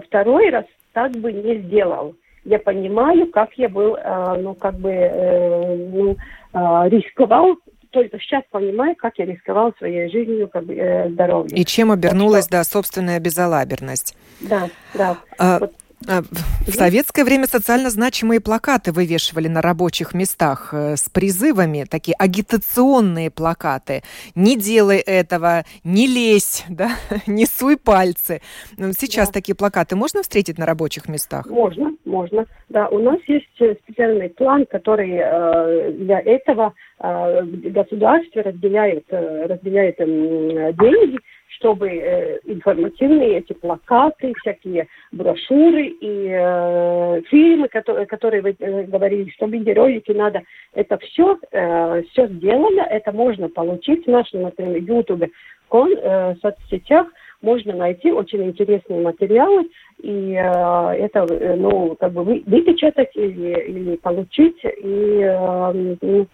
второй 0.07 0.51
раз 0.51 0.65
так 0.93 1.13
бы 1.13 1.33
не 1.33 1.59
сделал. 1.63 2.15
Я 2.45 2.59
понимаю, 2.59 3.31
как 3.31 3.53
я 3.55 3.69
был, 3.69 3.95
э, 3.95 4.37
ну, 4.41 4.55
как 4.55 4.75
бы, 4.75 4.91
э, 4.91 5.77
ну, 5.93 6.17
рисковал 6.53 7.57
только 7.93 8.19
сейчас 8.19 8.43
понимаю, 8.51 8.97
как 8.97 9.19
я 9.19 9.27
рисковал 9.27 9.73
своей 9.79 10.11
жизнью, 10.11 10.49
как 10.49 10.65
бы, 10.65 10.75
э, 10.75 11.11
здоровьем. 11.11 11.57
И 11.57 11.65
чем 11.65 11.93
обернулась, 11.93 12.47
что... 12.47 12.53
да, 12.53 12.65
собственная 12.65 13.21
безалаберность. 13.21 14.17
Да, 14.41 14.69
да. 14.95 15.19
А, 15.39 15.61
вот 15.61 15.73
в 16.07 16.71
советское 16.71 17.25
время 17.25 17.47
социально 17.47 17.91
значимые 17.91 18.41
плакаты 18.41 18.93
вывешивали 18.93 19.49
на 19.49 19.61
рабочих 19.63 20.15
местах 20.15 20.71
э, 20.73 20.97
с 20.97 21.09
призывами, 21.09 21.85
такие 21.89 22.15
агитационные 22.19 23.31
плакаты. 23.31 24.03
«Не 24.35 24.57
делай 24.57 24.99
этого», 24.99 25.65
«Не 25.85 26.07
лезь», 26.07 26.65
да? 26.69 26.91
«Не 27.27 27.47
суй 27.47 27.77
пальцы». 27.77 28.41
Ну, 28.77 28.93
сейчас 28.93 29.29
да. 29.29 29.35
такие 29.35 29.55
плакаты 29.55 29.97
можно 29.97 30.23
встретить 30.23 30.59
на 30.59 30.67
рабочих 30.67 31.09
местах? 31.09 31.47
Можно, 31.47 31.97
можно. 32.05 32.47
Да, 32.69 32.89
у 32.89 32.99
нас 32.99 33.19
есть 33.27 33.61
э, 33.61 33.75
специальный 33.83 34.31
план, 34.31 34.67
который 34.67 35.13
э, 35.13 35.93
для 35.93 36.21
этого 36.21 36.75
э, 37.01 37.43
государство 37.45 38.43
разделяет, 38.43 39.05
разделяет 39.11 39.97
э, 39.99 40.73
деньги 40.75 41.19
чтобы 41.63 41.89
э, 41.89 42.41
информативные 42.45 43.39
эти 43.39 43.53
плакаты, 43.53 44.33
всякие 44.41 44.89
брошюры 45.13 45.87
и 45.87 46.29
э, 46.29 47.23
фильмы, 47.31 47.69
которые, 47.69 48.07
которые 48.07 48.43
вы 48.43 48.57
э, 48.59 48.83
говорили, 48.85 49.31
что 49.31 49.47
видеоролики 49.47 50.11
надо, 50.11 50.43
это 50.75 50.99
все, 50.99 51.39
э, 51.53 52.03
все 52.11 52.27
сделано, 52.27 52.83
это 52.83 53.13
можно 53.13 53.49
получить 53.49 54.05
в 54.07 54.11
нашем, 54.11 54.43
например, 54.43 54.83
YouTube, 54.83 55.31
кон, 55.69 55.95
э, 55.97 56.35
соцсетях, 56.43 57.07
можно 57.43 57.75
найти 57.75 58.11
очень 58.13 58.43
интересные 58.45 59.01
материалы 59.01 59.69
и 60.03 60.33
э, 60.33 60.41
это, 60.41 61.27
э, 61.31 61.57
ну, 61.57 61.97
как 61.99 62.13
бы 62.13 62.25
вы, 62.25 62.43
выпечатать 62.47 63.11
или, 63.15 63.69
или 63.69 63.97
получить 63.97 64.59
и 64.65 65.21
э, 65.23 65.97
ну, 66.01 66.27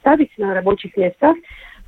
ставить 0.00 0.36
на 0.38 0.54
рабочих 0.54 0.96
местах. 0.96 1.36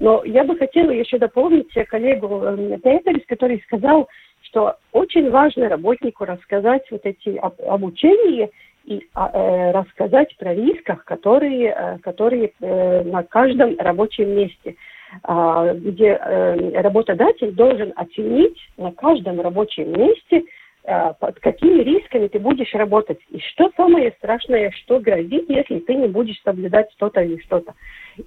Но 0.03 0.25
я 0.25 0.43
бы 0.43 0.57
хотела 0.57 0.91
еще 0.91 1.17
дополнить 1.17 1.73
коллегу 1.89 2.43
э, 2.43 2.79
Петерис, 2.83 3.25
который 3.29 3.63
сказал, 3.69 4.09
что 4.43 4.75
очень 4.91 5.31
важно 5.31 5.69
работнику 5.69 6.25
рассказать 6.25 6.83
вот 6.91 7.03
эти 7.05 7.37
об, 7.37 7.55
обучения 7.65 8.51
и 8.85 9.07
а, 9.15 9.31
э, 9.33 9.71
рассказать 9.71 10.37
про 10.39 10.55
рисках, 10.55 11.05
которые, 11.05 11.69
э, 11.69 11.99
которые 11.99 12.51
э, 12.61 13.05
на 13.05 13.23
каждом 13.23 13.79
рабочем 13.79 14.31
месте, 14.31 14.75
э, 15.23 15.75
где 15.77 16.19
э, 16.21 16.81
работодатель 16.83 17.53
должен 17.53 17.93
оценить 17.95 18.59
на 18.77 18.91
каждом 18.91 19.41
рабочем 19.41 19.93
месте, 19.93 20.39
э, 20.39 20.43
под 20.85 21.39
какими 21.41 21.83
рисками 21.83 22.27
ты 22.27 22.39
будешь 22.39 22.75
работать. 22.75 23.21
И 23.31 23.39
что 23.39 23.71
самое 23.77 24.13
страшное, 24.19 24.71
что 24.73 24.99
грозит, 24.99 25.49
если 25.49 25.79
ты 25.79 25.95
не 25.95 26.09
будешь 26.09 26.41
соблюдать 26.43 26.91
что-то 26.93 27.21
или 27.21 27.41
что-то. 27.43 27.75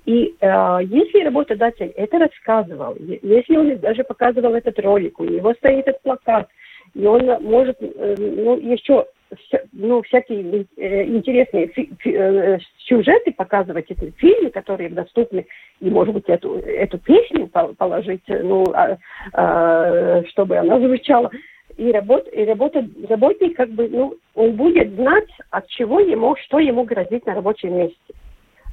И 0.05 0.35
э, 0.39 0.79
если 0.83 1.25
работодатель 1.25 1.91
это 1.95 2.19
рассказывал, 2.19 2.95
если 2.97 3.57
он 3.57 3.77
даже 3.79 4.03
показывал 4.03 4.55
этот 4.55 4.79
ролик, 4.79 5.19
у 5.19 5.25
него 5.25 5.53
стоит 5.55 5.87
этот 5.87 6.01
плакат, 6.01 6.47
и 6.93 7.05
он 7.05 7.25
может 7.43 7.77
э, 7.81 8.15
ну, 8.17 8.57
еще 8.57 9.05
ну, 9.73 10.01
всякие 10.03 10.65
э, 10.77 11.03
интересные 11.05 11.67
фи, 11.67 11.91
фи, 11.99 12.11
э, 12.15 12.57
сюжеты 12.77 13.31
показывать, 13.33 13.89
эти 13.89 14.11
фильмы, 14.11 14.49
которые 14.49 14.89
доступны, 14.89 15.45
и, 15.79 15.89
может 15.89 16.13
быть, 16.13 16.25
эту, 16.27 16.59
эту 16.59 16.97
песню 16.99 17.47
положить, 17.77 18.23
ну, 18.27 18.63
а, 18.73 18.97
а, 19.33 20.23
чтобы 20.29 20.57
она 20.57 20.79
звучала. 20.79 21.31
И, 21.77 21.91
работ, 21.91 22.27
и 22.31 22.45
работа, 22.45 22.87
работник, 23.09 23.57
как 23.57 23.69
бы, 23.69 23.89
ну, 23.89 24.15
он 24.33 24.53
будет 24.53 24.93
знать, 24.95 25.27
от 25.49 25.67
чего 25.67 25.99
ему, 25.99 26.35
что 26.45 26.59
ему 26.59 26.83
грозит 26.83 27.25
на 27.25 27.35
рабочем 27.35 27.77
месте. 27.77 28.13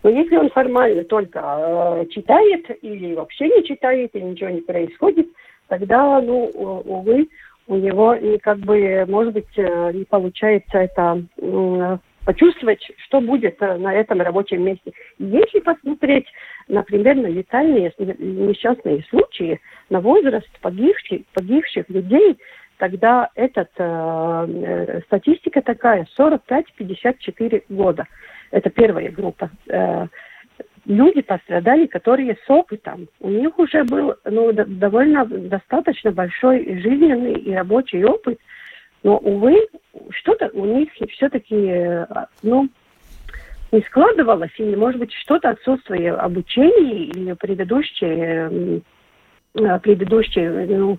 Но 0.02 0.10
если 0.10 0.36
он 0.36 0.50
формально 0.50 1.04
только 1.04 1.40
э, 1.40 2.06
читает 2.10 2.66
или 2.82 3.14
вообще 3.14 3.48
не 3.48 3.64
читает, 3.64 4.14
и 4.14 4.20
ничего 4.20 4.50
не 4.50 4.60
происходит, 4.60 5.28
тогда, 5.68 6.20
ну, 6.20 6.44
увы, 6.84 7.28
у 7.66 7.76
него 7.76 8.14
и 8.14 8.38
как 8.38 8.58
бы, 8.58 9.04
может 9.08 9.32
быть, 9.32 9.46
э, 9.56 9.92
не 9.92 10.04
получается 10.04 10.78
это, 10.78 11.22
почувствовать, 12.24 12.88
что 13.04 13.20
будет 13.20 13.60
на 13.60 13.92
этом 13.92 14.20
рабочем 14.20 14.62
месте. 14.62 14.92
Если 15.18 15.60
посмотреть, 15.60 16.26
например, 16.68 17.16
на 17.16 17.26
летальные 17.26 17.92
несчастные 17.98 19.04
случаи, 19.10 19.60
на 19.90 20.00
возраст 20.00 20.48
погибших, 20.60 21.22
погибших 21.34 21.88
людей, 21.88 22.38
тогда 22.82 23.30
этот, 23.36 23.70
э, 23.78 25.00
статистика 25.06 25.62
такая, 25.62 26.04
45-54 26.18 27.62
года. 27.68 28.08
Это 28.50 28.70
первая 28.70 29.08
группа. 29.12 29.50
Э, 29.68 30.08
люди 30.84 31.22
пострадали, 31.22 31.86
которые 31.86 32.36
с 32.44 32.50
опытом. 32.50 33.06
У 33.20 33.28
них 33.28 33.56
уже 33.60 33.84
был 33.84 34.16
ну, 34.24 34.52
довольно 34.52 35.24
достаточно 35.26 36.10
большой 36.10 36.80
жизненный 36.80 37.34
и 37.34 37.54
рабочий 37.54 38.02
опыт. 38.02 38.40
Но, 39.04 39.16
увы, 39.18 39.64
что-то 40.10 40.50
у 40.52 40.64
них 40.64 40.88
все-таки 41.10 42.04
ну, 42.42 42.68
не 43.70 43.80
складывалось, 43.82 44.58
или, 44.58 44.74
может 44.74 44.98
быть, 44.98 45.12
что-то 45.12 45.50
отсутствие 45.50 46.14
обучения 46.14 47.04
или 47.04 47.32
предыдущие, 47.34 48.82
предыдущие 49.52 50.66
ну, 50.66 50.98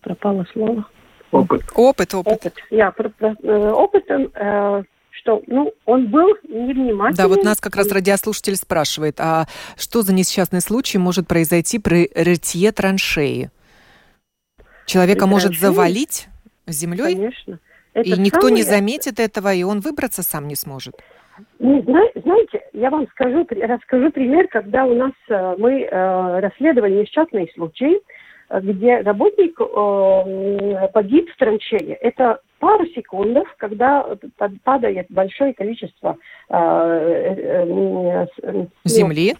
пропало 0.00 0.46
слово. 0.52 0.86
Опыт. 1.30 1.62
Опыт, 1.74 2.14
опыт. 2.14 2.32
Опыт, 2.32 2.54
я, 2.70 2.92
э, 2.98 3.70
опыт, 3.70 4.04
э, 4.10 4.82
что, 5.10 5.42
ну, 5.46 5.72
он 5.84 6.08
был 6.08 6.28
невнимательный. 6.48 7.16
Да, 7.16 7.28
вот 7.28 7.44
нас 7.44 7.60
как 7.60 7.76
раз 7.76 7.92
радиослушатель 7.92 8.56
спрашивает, 8.56 9.20
а 9.20 9.46
что 9.76 10.02
за 10.02 10.12
несчастный 10.14 10.60
случай 10.60 10.98
может 10.98 11.28
произойти 11.28 11.78
при 11.78 12.10
рытье 12.14 12.72
траншеи? 12.72 13.50
Человека 14.86 15.26
при 15.26 15.30
может 15.30 15.50
траншеи? 15.50 15.66
завалить 15.66 16.28
землей? 16.66 17.14
Конечно. 17.14 17.58
Это 17.92 18.08
и 18.08 18.18
никто 18.18 18.42
самое... 18.42 18.56
не 18.56 18.62
заметит 18.62 19.20
этого, 19.20 19.52
и 19.52 19.62
он 19.62 19.80
выбраться 19.80 20.22
сам 20.22 20.48
не 20.48 20.54
сможет. 20.56 20.94
Не, 21.58 21.80
знаете, 21.82 22.60
я 22.72 22.90
вам 22.90 23.06
скажу, 23.08 23.46
расскажу 23.50 24.10
пример, 24.10 24.48
когда 24.48 24.84
у 24.84 24.94
нас 24.94 25.12
э, 25.28 25.54
мы 25.58 25.82
э, 25.82 26.40
расследовали 26.40 27.02
несчастный 27.02 27.50
случай, 27.54 28.00
где 28.50 29.00
работник 29.00 29.60
э, 29.60 30.88
погиб 30.92 31.30
в 31.30 31.36
траншее. 31.36 31.94
Это 31.94 32.40
пару 32.58 32.84
секунд, 32.86 33.38
когда 33.58 34.06
падает 34.64 35.06
большое 35.08 35.54
количество 35.54 36.16
э, 36.48 36.56
э, 38.42 38.66
земли. 38.84 39.36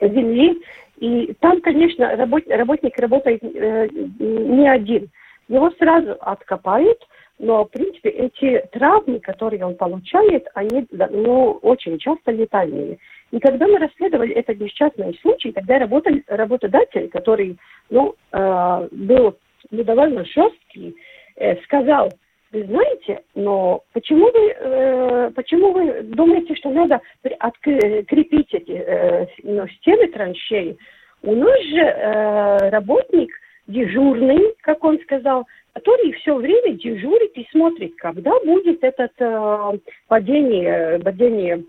земли. 0.00 0.62
И 0.98 1.32
там, 1.40 1.60
конечно, 1.62 2.16
работ, 2.16 2.42
работник 2.48 2.98
работает 2.98 3.42
не 3.42 4.68
один. 4.68 5.08
Его 5.48 5.70
сразу 5.78 6.16
откопают, 6.20 6.98
но, 7.38 7.64
в 7.64 7.70
принципе, 7.70 8.10
эти 8.10 8.62
травмы, 8.72 9.20
которые 9.20 9.64
он 9.64 9.76
получает, 9.76 10.48
они 10.54 10.86
ну, 10.90 11.52
очень 11.62 11.98
часто 11.98 12.32
летальные. 12.32 12.98
И 13.30 13.38
когда 13.40 13.66
мы 13.66 13.78
расследовали 13.78 14.34
этот 14.34 14.58
несчастный 14.58 15.18
случай, 15.20 15.52
тогда 15.52 15.78
работали, 15.78 16.24
работодатель, 16.28 17.08
который 17.08 17.58
ну, 17.90 18.14
э, 18.32 18.88
был 18.90 19.36
ну, 19.70 19.84
довольно 19.84 20.24
жесткий, 20.24 20.96
э, 21.36 21.56
сказал, 21.62 22.10
вы 22.52 22.64
знаете, 22.64 23.20
но 23.34 23.82
почему 23.92 24.30
вы, 24.32 24.54
э, 24.58 25.30
почему 25.34 25.72
вы 25.72 26.02
думаете, 26.02 26.54
что 26.56 26.70
надо 26.70 27.00
открепить 27.38 28.54
эти 28.54 28.72
э, 28.72 29.26
ну, 29.42 29.68
стены 29.68 30.08
траншеи? 30.08 30.78
У 31.22 31.34
нас 31.34 31.60
же 31.64 31.80
э, 31.80 32.70
работник 32.70 33.30
дежурный, 33.66 34.54
как 34.62 34.82
он 34.84 34.98
сказал, 35.00 35.46
который 35.74 36.12
все 36.12 36.34
время 36.34 36.72
дежурит 36.78 37.32
и 37.36 37.46
смотрит, 37.50 37.94
когда 37.96 38.32
будет 38.40 38.82
это 38.82 39.10
э, 39.18 39.78
падение, 40.06 40.98
падение 41.00 41.64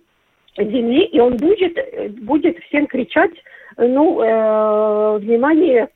земли, 0.58 1.06
и 1.06 1.20
он 1.20 1.38
будет, 1.38 1.78
будет 2.22 2.58
всем 2.66 2.88
кричать, 2.88 3.32
ну, 3.78 4.22
э, 4.22 5.18
внимание, 5.20 5.90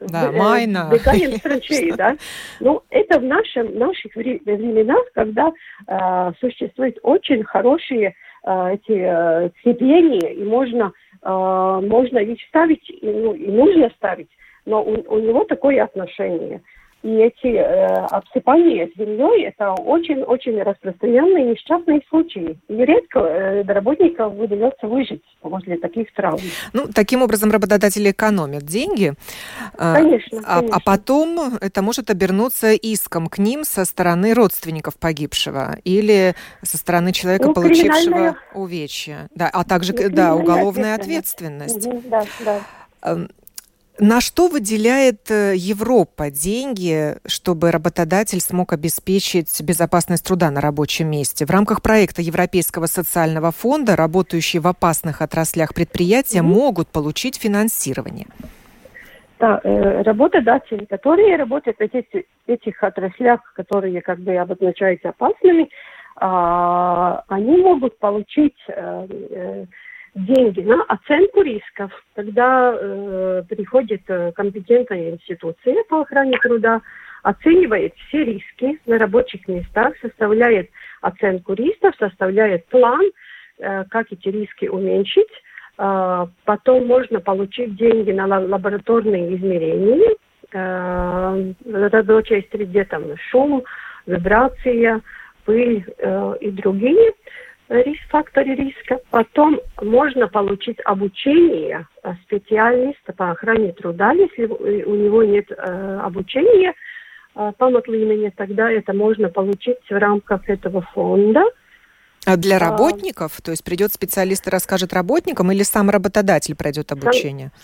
да, 0.00 0.28
э, 0.28 0.32
майна. 0.32 0.90
Дыханием 0.90 1.38
траншеи, 1.42 1.92
да. 1.96 2.16
Ну, 2.60 2.82
это 2.90 3.18
в 3.18 3.24
нашем, 3.24 3.78
наших 3.78 4.14
временах, 4.14 5.04
когда 5.14 5.52
э, 5.86 6.32
существуют 6.40 6.98
очень 7.02 7.44
хорошие 7.44 8.14
э, 8.44 8.74
эти 8.74 8.98
э, 8.98 9.50
цепления, 9.62 10.32
и 10.32 10.44
можно, 10.44 10.92
э, 11.22 11.28
можно 11.28 12.18
их 12.18 12.38
ставить, 12.48 12.88
и, 12.88 13.06
ну, 13.06 13.34
и 13.34 13.50
нужно 13.50 13.90
ставить, 13.96 14.30
но 14.66 14.82
у, 14.82 15.14
у 15.14 15.18
него 15.18 15.44
такое 15.44 15.82
отношение– 15.82 16.62
и 17.04 17.16
эти 17.16 17.54
э, 17.54 18.06
обсыпания 18.06 18.88
землей– 18.96 19.44
это 19.48 19.72
очень-очень 19.72 20.62
распространенные 20.62 21.50
несчастные 21.52 22.00
случаи. 22.08 22.58
И 22.68 22.74
редко 22.74 23.18
э, 23.20 23.62
работникам 23.62 24.40
удается 24.40 24.86
выжить 24.86 25.22
после 25.42 25.76
таких 25.76 26.10
травм. 26.14 26.40
Ну, 26.72 26.88
таким 26.88 27.20
образом 27.20 27.50
работодатели 27.50 28.10
экономят 28.10 28.62
деньги. 28.62 29.12
А, 29.76 29.96
конечно, 29.96 30.40
а, 30.46 30.60
конечно. 30.60 30.76
А 30.78 30.80
потом 30.80 31.56
это 31.60 31.82
может 31.82 32.08
обернуться 32.08 32.72
иском 32.72 33.26
к 33.26 33.36
ним 33.36 33.64
со 33.64 33.84
стороны 33.84 34.32
родственников 34.32 34.96
погибшего 34.98 35.76
или 35.84 36.34
со 36.62 36.78
стороны 36.78 37.12
человека, 37.12 37.48
ну, 37.48 37.52
получившего 37.52 38.38
увечья. 38.54 39.28
Да, 39.34 39.50
а 39.52 39.64
также 39.64 39.92
ну, 39.92 40.08
да, 40.08 40.34
уголовная 40.34 40.94
ответственность. 40.94 41.86
Угу, 41.86 42.02
да, 42.06 42.24
да. 42.46 43.26
На 44.00 44.20
что 44.20 44.48
выделяет 44.48 45.30
э, 45.30 45.54
Европа 45.54 46.28
деньги, 46.28 47.14
чтобы 47.26 47.70
работодатель 47.70 48.40
смог 48.40 48.72
обеспечить 48.72 49.62
безопасность 49.62 50.26
труда 50.26 50.50
на 50.50 50.60
рабочем 50.60 51.08
месте? 51.08 51.46
В 51.46 51.50
рамках 51.50 51.80
проекта 51.80 52.20
Европейского 52.20 52.86
социального 52.86 53.52
фонда 53.52 53.94
работающие 53.94 54.60
в 54.60 54.66
опасных 54.66 55.22
отраслях 55.22 55.74
предприятия 55.74 56.40
mm-hmm. 56.40 56.42
могут 56.42 56.88
получить 56.88 57.36
финансирование. 57.36 58.26
Да, 59.38 59.60
э, 59.62 60.02
работодатели, 60.02 60.86
которые 60.86 61.36
работают 61.36 61.78
в 61.78 61.80
этих, 61.80 62.24
этих 62.48 62.82
отраслях, 62.82 63.40
которые 63.54 64.02
как 64.02 64.18
бы 64.18 64.34
обозначаются 64.34 65.10
опасными, 65.10 65.70
а, 66.16 67.22
они 67.28 67.58
могут 67.58 67.98
получить 67.98 68.56
э 68.68 69.66
деньги 70.14 70.60
на 70.60 70.82
оценку 70.84 71.42
рисков, 71.42 71.92
когда 72.14 72.72
э, 72.72 73.42
приходит 73.48 74.02
э, 74.08 74.32
компетентная 74.32 75.10
институция 75.10 75.82
по 75.88 76.02
охране 76.02 76.38
труда, 76.38 76.82
оценивает 77.22 77.94
все 77.96 78.24
риски 78.24 78.78
на 78.86 78.98
рабочих 78.98 79.46
местах, 79.48 79.94
составляет 80.00 80.70
оценку 81.00 81.54
рисков, 81.54 81.94
составляет 81.98 82.66
план, 82.66 83.02
э, 83.58 83.84
как 83.90 84.12
эти 84.12 84.28
риски 84.28 84.66
уменьшить. 84.66 85.30
Э, 85.78 86.26
потом 86.44 86.86
можно 86.86 87.20
получить 87.20 87.76
деньги 87.76 88.12
на 88.12 88.26
лабораторные 88.26 89.34
измерения, 89.34 90.14
э, 90.52 91.52
рабочей 91.90 92.46
среде, 92.52 92.84
там, 92.84 93.02
шум, 93.30 93.64
вибрация, 94.06 95.00
пыль 95.44 95.84
э, 95.98 96.34
и 96.40 96.50
другие 96.50 96.92
риск, 96.92 97.18
факторы 98.10 98.54
риска. 98.54 98.98
Потом 99.10 99.60
можно 99.80 100.28
получить 100.28 100.78
обучение 100.84 101.86
специалиста 102.24 103.12
по 103.12 103.30
охране 103.30 103.72
труда. 103.72 104.12
Если 104.12 104.46
у 104.46 104.94
него 104.94 105.22
нет 105.22 105.50
э, 105.50 106.00
обучения 106.02 106.74
э, 107.34 107.52
по 107.56 107.64
имени, 107.64 108.30
тогда 108.36 108.70
это 108.70 108.92
можно 108.92 109.28
получить 109.28 109.78
в 109.88 109.92
рамках 109.92 110.48
этого 110.48 110.82
фонда. 110.92 111.42
А 112.26 112.36
для 112.36 112.56
а, 112.56 112.58
работников? 112.58 113.38
А, 113.38 113.42
то 113.42 113.50
есть 113.50 113.64
придет 113.64 113.92
специалист 113.92 114.46
и 114.46 114.50
расскажет 114.50 114.92
работникам, 114.92 115.50
или 115.52 115.62
сам 115.62 115.90
работодатель 115.90 116.54
пройдет 116.54 116.92
обучение? 116.92 117.50
Сам, 117.54 117.62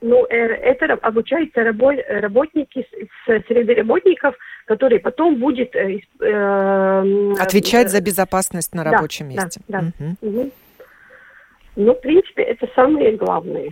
ну, 0.00 0.26
э, 0.26 0.36
это 0.36 0.94
обучаются 0.94 1.62
работники 1.62 2.86
с 3.26 3.46
среды 3.46 3.74
работников, 3.74 4.34
которые 4.66 5.00
потом 5.00 5.36
будет 5.36 5.74
э, 5.74 6.00
э, 6.20 7.32
отвечать 7.38 7.90
за 7.90 8.00
безопасность 8.00 8.74
на 8.74 8.84
рабочем 8.84 9.30
да, 9.30 9.42
месте. 9.42 9.60
Да, 9.68 9.80
да. 9.98 10.16
Угу. 10.20 10.50
Ну, 11.76 11.94
в 11.94 12.00
принципе, 12.00 12.42
это 12.42 12.68
самое 12.74 13.16
главное. 13.16 13.70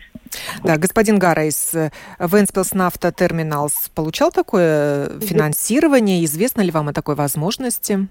Да, 0.62 0.77
господин 0.77 1.18
Гарайс, 1.18 1.74
Ventspils 2.20 2.72
Nafta 2.72 3.12
Terminals 3.12 3.91
получал 3.95 4.31
такое 4.31 5.18
финансирование? 5.20 6.24
Известно 6.24 6.61
ли 6.62 6.70
вам 6.70 6.89
о 6.89 6.93
такой 6.93 7.16
возможности? 7.16 8.07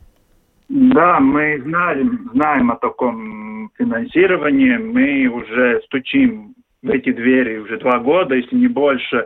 Да, 0.68 1.20
мы 1.20 1.62
знаем, 1.62 2.30
знаем 2.34 2.72
о 2.72 2.76
таком 2.76 3.70
финансировании. 3.78 4.78
Мы 4.78 5.28
уже 5.28 5.82
стучим 5.86 6.56
в 6.86 6.90
эти 6.92 7.12
двери 7.12 7.58
уже 7.58 7.78
два 7.80 8.00
года, 8.00 8.36
если 8.36 8.56
не 8.56 8.68
больше. 8.68 9.26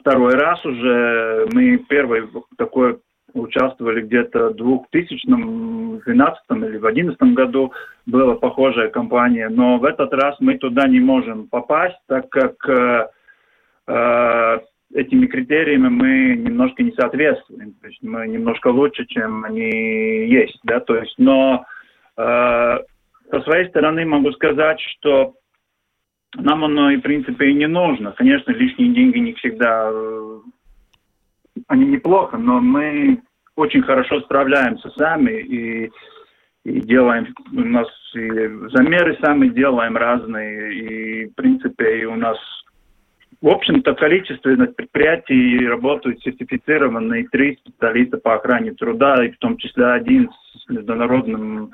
Второй 0.00 0.34
раз 0.34 0.64
уже 0.64 1.46
мы 1.52 1.76
первый 1.88 2.28
такой 2.56 2.98
участвовали 3.34 4.00
где-то 4.00 4.48
в 4.50 4.54
2012 4.54 6.42
или 6.50 6.78
в 6.78 6.80
2011 6.80 7.22
году 7.34 7.72
была 8.06 8.36
похожая 8.36 8.88
компания, 8.88 9.50
но 9.50 9.76
в 9.78 9.84
этот 9.84 10.14
раз 10.14 10.36
мы 10.40 10.56
туда 10.56 10.88
не 10.88 10.98
можем 10.98 11.46
попасть, 11.48 11.98
так 12.06 12.30
как 12.30 12.54
э, 12.66 14.58
этими 14.94 15.26
критериями 15.26 15.88
мы 15.88 16.36
немножко 16.36 16.82
не 16.82 16.92
соответствуем. 16.92 17.74
То 17.82 17.88
есть 17.88 18.02
мы 18.02 18.26
немножко 18.28 18.68
лучше, 18.68 19.04
чем 19.04 19.44
они 19.44 19.70
есть. 20.26 20.58
Да? 20.64 20.80
То 20.80 20.96
есть, 20.96 21.14
но 21.18 21.66
э, 22.16 22.78
со 23.30 23.40
своей 23.42 23.68
стороны 23.68 24.06
могу 24.06 24.32
сказать, 24.32 24.80
что 24.80 25.34
нам 26.36 26.64
оно, 26.64 26.90
и, 26.90 26.96
в 26.96 27.02
принципе, 27.02 27.50
и 27.50 27.54
не 27.54 27.66
нужно. 27.66 28.12
Конечно, 28.12 28.52
лишние 28.52 28.92
деньги 28.92 29.18
не 29.18 29.32
всегда... 29.34 29.90
Э, 29.92 30.40
они 31.68 31.86
неплохо, 31.86 32.36
но 32.36 32.60
мы 32.60 33.22
очень 33.56 33.82
хорошо 33.82 34.20
справляемся 34.20 34.90
сами 34.90 35.32
и, 35.32 35.90
и 36.64 36.80
делаем... 36.80 37.34
У 37.52 37.60
нас 37.60 37.88
и 38.14 38.28
замеры 38.72 39.18
сами 39.20 39.48
делаем 39.48 39.96
разные. 39.96 40.74
И, 40.74 41.26
в 41.26 41.34
принципе, 41.34 42.00
и 42.00 42.04
у 42.04 42.16
нас 42.16 42.38
в 43.40 43.48
общем-то, 43.48 43.94
количество 43.94 44.50
предприятий 44.50 45.64
работают 45.68 46.20
сертифицированные 46.22 47.28
три 47.28 47.56
специалиста 47.56 48.18
по 48.18 48.34
охране 48.34 48.72
труда, 48.72 49.24
и 49.24 49.30
в 49.30 49.38
том 49.38 49.56
числе 49.58 49.86
один 49.86 50.28
с 50.56 50.68
международным 50.68 51.70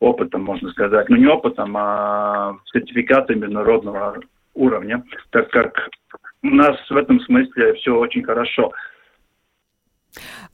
опытом, 0.00 0.44
можно 0.44 0.70
сказать. 0.70 1.08
Ну, 1.08 1.16
не 1.16 1.26
опытом, 1.26 1.76
а 1.76 2.56
сертификатом 2.72 3.40
международного 3.40 4.20
уровня, 4.54 5.02
так 5.30 5.50
как 5.50 5.72
у 6.42 6.48
нас 6.48 6.76
в 6.88 6.96
этом 6.96 7.20
смысле 7.20 7.74
все 7.74 7.96
очень 7.96 8.22
хорошо. 8.22 8.72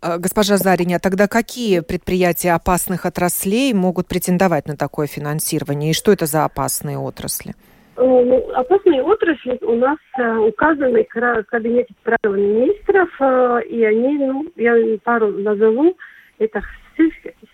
А, 0.01 0.19
госпожа 0.19 0.57
Зариня, 0.57 0.99
тогда 0.99 1.29
какие 1.29 1.81
предприятия 1.81 2.53
опасных 2.53 3.07
отраслей 3.07 3.73
могут 3.73 4.09
претендовать 4.09 4.67
на 4.67 4.77
такое 4.77 5.07
финансирование? 5.07 5.91
И 5.91 5.95
что 5.95 6.13
это 6.13 6.27
за 6.27 6.45
опасные 6.45 6.99
отрасли? 6.99 7.55
Э, 7.97 8.03
ну, 8.03 8.51
опасные 8.55 9.03
отрасли 9.03 9.59
у 9.63 9.77
нас 9.77 9.99
э, 10.19 10.37
указаны 10.37 11.07
в 11.11 11.45
кабинете 11.45 11.95
правил 12.03 12.37
министров, 12.37 13.09
э, 13.21 13.61
и 13.71 13.85
они, 13.85 14.19
ну, 14.19 14.47
я 14.57 14.75
пару 15.05 15.29
назову, 15.29 15.97
это 16.39 16.61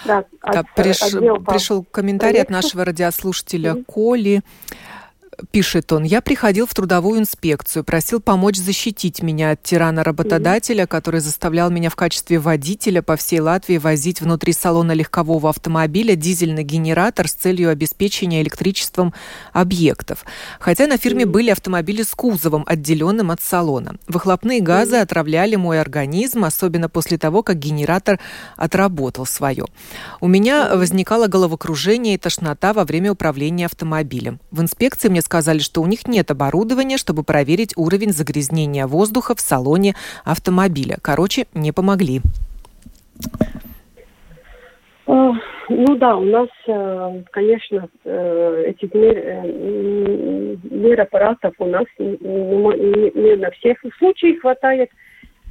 да, 0.05 0.25
да, 0.45 0.63
приш, 0.75 1.01
отдел 1.01 1.37
пришел 1.43 1.83
комментарий 1.83 2.41
от 2.41 2.49
нашего 2.49 2.85
радиослушателя. 2.85 3.83
Коли 3.87 4.41
пишет 5.51 5.91
он, 5.91 6.03
я 6.03 6.21
приходил 6.21 6.65
в 6.67 6.73
трудовую 6.73 7.19
инспекцию, 7.19 7.83
просил 7.83 8.19
помочь 8.19 8.57
защитить 8.57 9.21
меня 9.21 9.51
от 9.51 9.63
тирана-работодателя, 9.63 10.87
который 10.87 11.19
заставлял 11.19 11.69
меня 11.69 11.89
в 11.89 11.95
качестве 11.95 12.39
водителя 12.39 13.01
по 13.01 13.15
всей 13.15 13.39
Латвии 13.39 13.77
возить 13.77 14.21
внутри 14.21 14.53
салона 14.53 14.91
легкового 14.93 15.49
автомобиля 15.49 16.15
дизельный 16.15 16.63
генератор 16.63 17.27
с 17.27 17.33
целью 17.33 17.69
обеспечения 17.69 18.41
электричеством 18.41 19.13
объектов. 19.53 20.25
Хотя 20.59 20.87
на 20.87 20.97
фирме 20.97 21.25
были 21.25 21.49
автомобили 21.49 22.03
с 22.03 22.11
кузовом, 22.11 22.63
отделенным 22.67 23.31
от 23.31 23.41
салона. 23.41 23.95
Выхлопные 24.07 24.61
газы 24.61 24.97
отравляли 24.97 25.55
мой 25.55 25.79
организм, 25.79 26.45
особенно 26.45 26.89
после 26.89 27.17
того, 27.17 27.43
как 27.43 27.59
генератор 27.59 28.19
отработал 28.55 29.25
свое. 29.25 29.65
У 30.21 30.27
меня 30.27 30.75
возникало 30.75 31.27
головокружение 31.27 32.15
и 32.15 32.17
тошнота 32.17 32.73
во 32.73 32.85
время 32.85 33.11
управления 33.11 33.65
автомобилем. 33.65 34.39
В 34.51 34.61
инспекции 34.61 35.09
мне 35.09 35.21
сказали, 35.25 35.59
что 35.59 35.81
у 35.81 35.87
них 35.87 36.07
нет 36.07 36.31
оборудования, 36.31 36.97
чтобы 36.97 37.23
проверить 37.23 37.73
уровень 37.75 38.13
загрязнения 38.13 38.87
воздуха 38.87 39.35
в 39.35 39.41
салоне 39.41 39.95
автомобиля. 40.23 40.97
Короче, 41.01 41.47
не 41.53 41.73
помогли. 41.73 42.21
А, 45.07 45.31
ну 45.69 45.95
да, 45.97 46.15
у 46.15 46.23
нас, 46.23 46.49
э, 46.67 47.21
конечно, 47.31 47.87
э, 48.03 48.63
этих 48.67 48.93
мер, 48.93 49.17
э, 49.17 50.55
мер 50.63 51.01
аппаратов 51.01 51.53
у 51.59 51.65
нас 51.65 51.85
не 51.99 53.35
на 53.35 53.51
всех 53.51 53.77
случаях 53.97 54.41
хватает. 54.41 54.89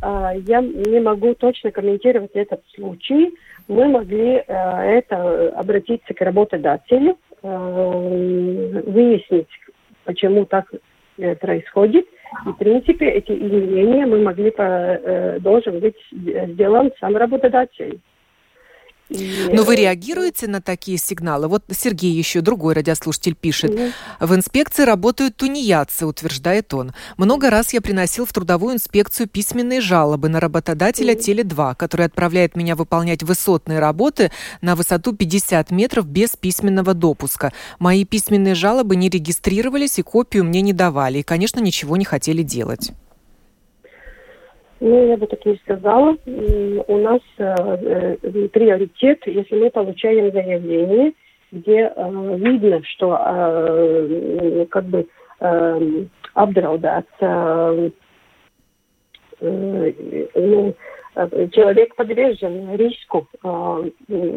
А, 0.02 0.32
я 0.34 0.60
не 0.60 1.00
могу 1.00 1.34
точно 1.34 1.70
комментировать 1.70 2.32
этот 2.34 2.62
случай. 2.74 3.34
Мы 3.68 3.88
могли 3.88 4.44
это 4.46 5.48
обратиться 5.56 6.12
к 6.12 6.20
работодателю, 6.20 7.16
выяснить, 7.42 9.48
почему 10.04 10.44
так 10.44 10.66
э, 11.18 11.34
происходит. 11.36 12.06
И, 12.46 12.48
в 12.50 12.56
принципе, 12.56 13.06
эти 13.06 13.32
изменения 13.32 14.06
мы 14.06 14.22
могли, 14.22 14.50
по, 14.50 14.62
э, 14.62 15.38
должен 15.40 15.80
быть 15.80 15.96
сделан 16.12 16.90
сам 17.00 17.16
работодатель. 17.16 18.00
Но 19.10 19.62
вы 19.64 19.76
реагируете 19.76 20.48
на 20.48 20.60
такие 20.60 20.98
сигналы? 20.98 21.48
Вот 21.48 21.64
Сергей 21.70 22.12
еще, 22.12 22.40
другой 22.40 22.74
радиослушатель, 22.74 23.34
пишет. 23.34 23.92
В 24.18 24.34
инспекции 24.34 24.84
работают 24.84 25.36
тунеядцы, 25.36 26.06
утверждает 26.06 26.72
он. 26.72 26.92
Много 27.16 27.50
раз 27.50 27.72
я 27.74 27.80
приносил 27.80 28.24
в 28.24 28.32
трудовую 28.32 28.74
инспекцию 28.74 29.28
письменные 29.28 29.80
жалобы 29.80 30.28
на 30.28 30.40
работодателя 30.40 31.14
угу. 31.14 31.20
Теле2, 31.20 31.74
который 31.76 32.06
отправляет 32.06 32.56
меня 32.56 32.76
выполнять 32.76 33.22
высотные 33.22 33.78
работы 33.78 34.30
на 34.62 34.74
высоту 34.74 35.12
50 35.12 35.70
метров 35.70 36.06
без 36.06 36.30
письменного 36.36 36.94
допуска. 36.94 37.52
Мои 37.78 38.04
письменные 38.04 38.54
жалобы 38.54 38.96
не 38.96 39.10
регистрировались 39.10 39.98
и 39.98 40.02
копию 40.02 40.44
мне 40.44 40.62
не 40.62 40.72
давали. 40.72 41.18
И, 41.18 41.22
конечно, 41.22 41.60
ничего 41.60 41.96
не 41.96 42.04
хотели 42.04 42.42
делать. 42.42 42.92
Ну, 44.86 45.06
я 45.06 45.16
бы 45.16 45.26
так 45.26 45.42
не 45.46 45.56
сказала. 45.56 46.14
У 46.26 46.98
нас 46.98 47.20
э, 47.38 48.16
э, 48.22 48.48
приоритет, 48.48 49.22
если 49.24 49.58
мы 49.58 49.70
получаем 49.70 50.30
заявление, 50.30 51.14
где 51.50 51.90
э, 51.96 52.36
видно, 52.36 52.82
что 52.84 53.18
э, 53.18 54.66
как 54.70 54.84
бы 54.84 55.06
э, 55.40 56.04
обdraudāts 56.34 57.06
э, 57.20 57.90
э, 59.40 59.92
ну, 60.34 60.74
человек 61.52 61.96
подвержен 61.96 62.76
риску, 62.76 63.26
э, 63.42 63.90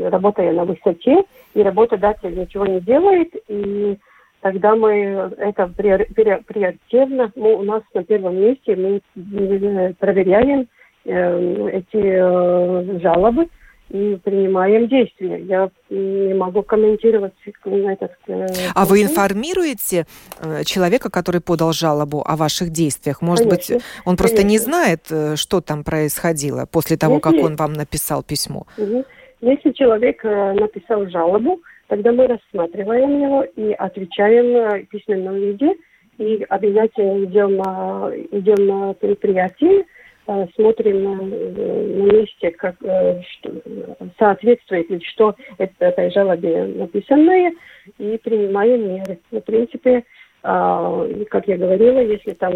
работая 0.10 0.54
на 0.54 0.64
высоте, 0.64 1.26
и 1.56 1.62
работодатель 1.62 2.39
ничего 2.39 2.66
не 2.66 2.80
делает, 2.80 3.36
и 3.50 3.98
тогда 4.42 4.76
мы 4.76 5.32
это 5.38 5.68
приоритетно, 5.68 7.32
ну, 7.36 7.58
у 7.58 7.64
нас 7.64 7.84
на 7.94 8.04
первом 8.04 8.38
месте 8.38 8.76
мы 8.76 9.02
э, 9.16 9.94
проверяем 9.94 10.68
э, 11.06 11.70
эти 11.74 11.98
э, 11.98 13.00
жалобы 13.00 13.48
и 13.90 14.20
принимаем 14.24 14.88
действия. 14.88 15.40
Я 15.44 15.70
не 15.90 16.34
могу 16.34 16.62
комментировать 16.62 17.34
этот. 17.46 18.12
Э, 18.28 18.48
а 18.76 18.86
вы 18.86 19.02
информируете 19.04 20.06
э, 20.40 20.64
человека, 20.66 21.10
который 21.10 21.42
подал 21.42 21.72
жалобу 21.72 22.22
о 22.26 22.36
ваших 22.36 22.70
действиях? 22.70 23.22
Может 23.22 23.46
конечно, 23.46 23.76
быть, 23.76 23.86
он 24.06 24.18
просто 24.18 24.38
конечно. 24.38 24.52
не 24.52 24.58
знает, 24.58 25.02
э, 25.10 25.36
что 25.36 25.62
там 25.62 25.84
происходило 25.84 26.66
после 26.70 26.98
того, 26.98 27.16
Если... 27.16 27.24
как 27.24 27.46
он 27.46 27.56
вам 27.56 27.74
написал 27.74 28.24
письмо? 28.24 28.66
Если 29.40 29.72
человек 29.72 30.24
написал 30.24 31.08
жалобу, 31.08 31.62
Тогда 31.88 32.12
мы 32.12 32.28
рассматриваем 32.28 33.22
его 33.22 33.44
и 33.44 33.72
отвечаем 33.74 34.84
в 34.84 34.88
письменном 34.88 35.36
виде. 35.36 35.74
И 36.18 36.46
обязательно 36.50 37.24
идем, 37.26 37.62
идем 38.32 38.66
на 38.66 38.94
предприятие, 38.94 39.86
а, 40.26 40.48
смотрим 40.56 41.04
на, 41.04 41.22
месте, 41.22 42.52
как, 42.52 42.76
э, 42.82 43.22
что, 43.22 43.52
соответствует 44.18 44.90
ли 44.90 45.00
что 45.02 45.36
это, 45.58 45.74
этой 45.86 46.12
жалобе 46.12 46.66
написанное, 46.66 47.54
и 48.00 48.18
принимаем 48.18 48.96
меры. 48.96 49.20
В 49.32 49.40
принципе, 49.42 50.04
как 50.42 51.48
я 51.48 51.58
говорила, 51.58 52.00
если 52.00 52.32
там 52.34 52.54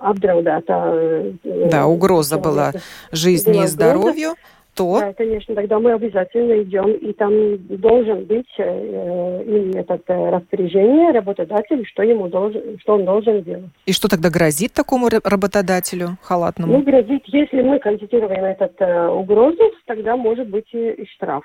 обдраудата... 0.00 1.32
Да, 1.44 1.86
угроза 1.86 2.38
была 2.38 2.72
жизни 3.12 3.64
и 3.64 3.66
здоровью, 3.66 4.34
то... 4.74 5.00
Да, 5.00 5.12
конечно, 5.12 5.54
тогда 5.54 5.78
мы 5.78 5.92
обязательно 5.92 6.62
идем, 6.62 6.92
и 6.92 7.12
там 7.12 7.32
должен 7.76 8.24
быть 8.24 8.48
э, 8.58 9.42
и 9.44 9.76
этот 9.76 10.02
э, 10.08 10.30
распоряжение 10.30 11.12
работодателя, 11.12 11.84
что 11.84 12.02
ему 12.02 12.28
должен, 12.28 12.78
что 12.80 12.94
он 12.94 13.04
должен 13.04 13.42
делать. 13.42 13.70
И 13.86 13.92
что 13.92 14.08
тогда 14.08 14.30
грозит 14.30 14.72
такому 14.72 15.08
работодателю 15.08 16.18
халатному? 16.22 16.72
Ну, 16.72 16.82
грозит, 16.82 17.22
если 17.26 17.62
мы 17.62 17.78
констатируем 17.78 18.44
эту 18.44 18.70
э, 18.78 19.08
угрозу, 19.08 19.62
тогда 19.86 20.16
может 20.16 20.48
быть 20.48 20.68
и, 20.72 20.90
и 20.90 21.06
штраф 21.14 21.44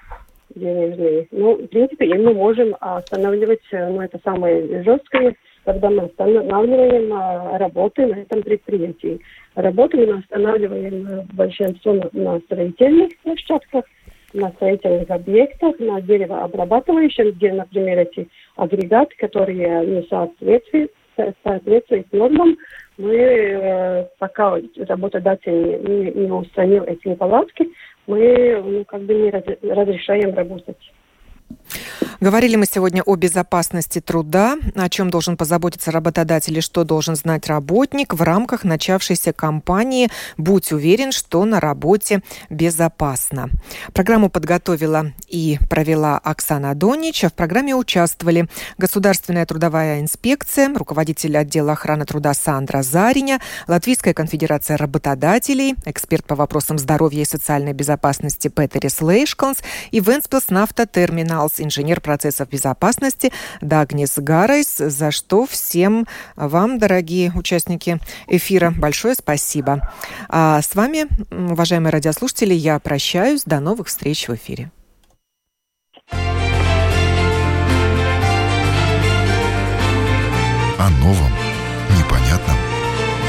денежный. 0.54 1.28
Ну, 1.32 1.56
в 1.56 1.68
принципе, 1.68 2.06
и 2.06 2.14
мы 2.14 2.34
можем 2.34 2.76
останавливать, 2.80 3.64
э, 3.72 3.90
ну, 3.90 4.02
это 4.02 4.20
самое 4.24 4.84
жесткое, 4.84 5.36
когда 5.66 5.90
мы 5.90 6.04
останавливаем 6.04 7.12
а, 7.12 7.58
работы 7.58 8.06
на 8.06 8.16
этом 8.16 8.44
предприятии. 8.44 9.20
Работу 9.56 9.98
мы 9.98 10.20
останавливаем 10.20 11.08
э, 11.08 11.24
большинство 11.34 11.94
на, 12.14 12.40
строительных 12.42 13.18
площадках, 13.24 13.86
на 14.34 14.50
строительных 14.52 15.10
объектах, 15.10 15.80
на 15.80 16.02
деревообрабатывающем, 16.02 17.32
где, 17.32 17.52
например, 17.52 18.00
эти 18.00 18.28
агрегаты, 18.56 19.16
которые 19.18 19.86
не 19.86 20.04
соответствуют, 20.04 20.92
соответствуют 21.44 22.14
нормам, 22.14 22.58
мы, 22.98 23.16
э, 23.16 24.06
пока 24.20 24.58
работодатель 24.88 25.82
не, 25.84 26.12
не 26.12 26.32
устранил 26.32 26.84
эти 26.84 27.08
неполадки, 27.08 27.70
мы 28.06 28.62
ну, 28.64 28.86
как 28.86 29.02
бы 29.02 29.16
не 29.16 29.32
разрешаем 29.32 30.36
работать. 30.36 30.78
Говорили 32.22 32.56
мы 32.56 32.66
сегодня 32.66 33.04
о 33.04 33.16
безопасности 33.16 34.00
труда, 34.00 34.58
о 34.76 34.90
чем 34.90 35.10
должен 35.10 35.36
позаботиться 35.36 35.92
работодатель 35.92 36.58
и 36.58 36.62
что 36.62 36.84
должен 36.84 37.16
знать 37.16 37.48
работник 37.48 38.14
в 38.14 38.22
рамках 38.22 38.64
начавшейся 38.64 39.34
кампании 39.34 40.10
«Будь 40.38 40.72
уверен, 40.72 41.12
что 41.12 41.44
на 41.46 41.60
работе 41.60 42.24
безопасно». 42.50 43.50
Программу 43.94 44.30
подготовила 44.30 45.12
и 45.28 45.60
провела 45.70 46.18
Оксана 46.18 46.74
Донич. 46.74 47.24
В 47.24 47.34
программе 47.34 47.76
участвовали 47.76 48.48
Государственная 48.78 49.46
трудовая 49.46 50.00
инспекция, 50.00 50.74
руководитель 50.74 51.38
отдела 51.38 51.74
охраны 51.74 52.06
труда 52.06 52.34
Сандра 52.34 52.82
Зариня, 52.82 53.42
Латвийская 53.68 54.14
конфедерация 54.14 54.78
работодателей, 54.78 55.76
эксперт 55.86 56.26
по 56.26 56.36
вопросам 56.36 56.80
здоровья 56.80 57.22
и 57.22 57.26
социальной 57.26 57.74
безопасности 57.74 58.48
Петерис 58.48 59.02
Лейшконс 59.02 59.60
и 59.92 60.00
Ventspils 60.00 60.50
naftas 61.36 61.43
termināls, 61.43 61.54
инженер 61.58 62.02
процессов 62.02 62.50
безопасности 62.50 63.32
Дагнис 63.62 64.14
Гарайс, 64.18 64.78
за 64.78 65.12
что 65.12 65.46
всем 65.46 66.08
вам, 66.36 66.80
дорогие 66.80 67.32
участники 67.36 68.00
эфира, 68.28 68.72
большое 68.72 69.16
спасибо. 69.16 69.92
А 70.30 70.62
с 70.62 70.76
вами, 70.76 71.08
уважаемые 71.32 71.92
радиослушатели, 71.92 72.54
я 72.54 72.80
прощаюсь. 72.80 73.44
До 73.46 73.60
новых 73.60 73.88
встреч 73.88 74.28
в 74.28 74.36
эфире. 74.36 74.72
О 80.78 80.90
новом, 81.02 81.32
непонятном, 81.98 82.58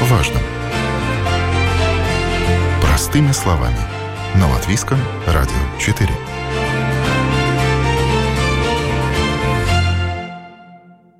важном. 0.03 0.41
Простыми 2.81 3.31
словами. 3.31 3.77
На 4.35 4.49
Латвийском 4.49 4.99
радио 5.25 5.79
4. 5.79 6.36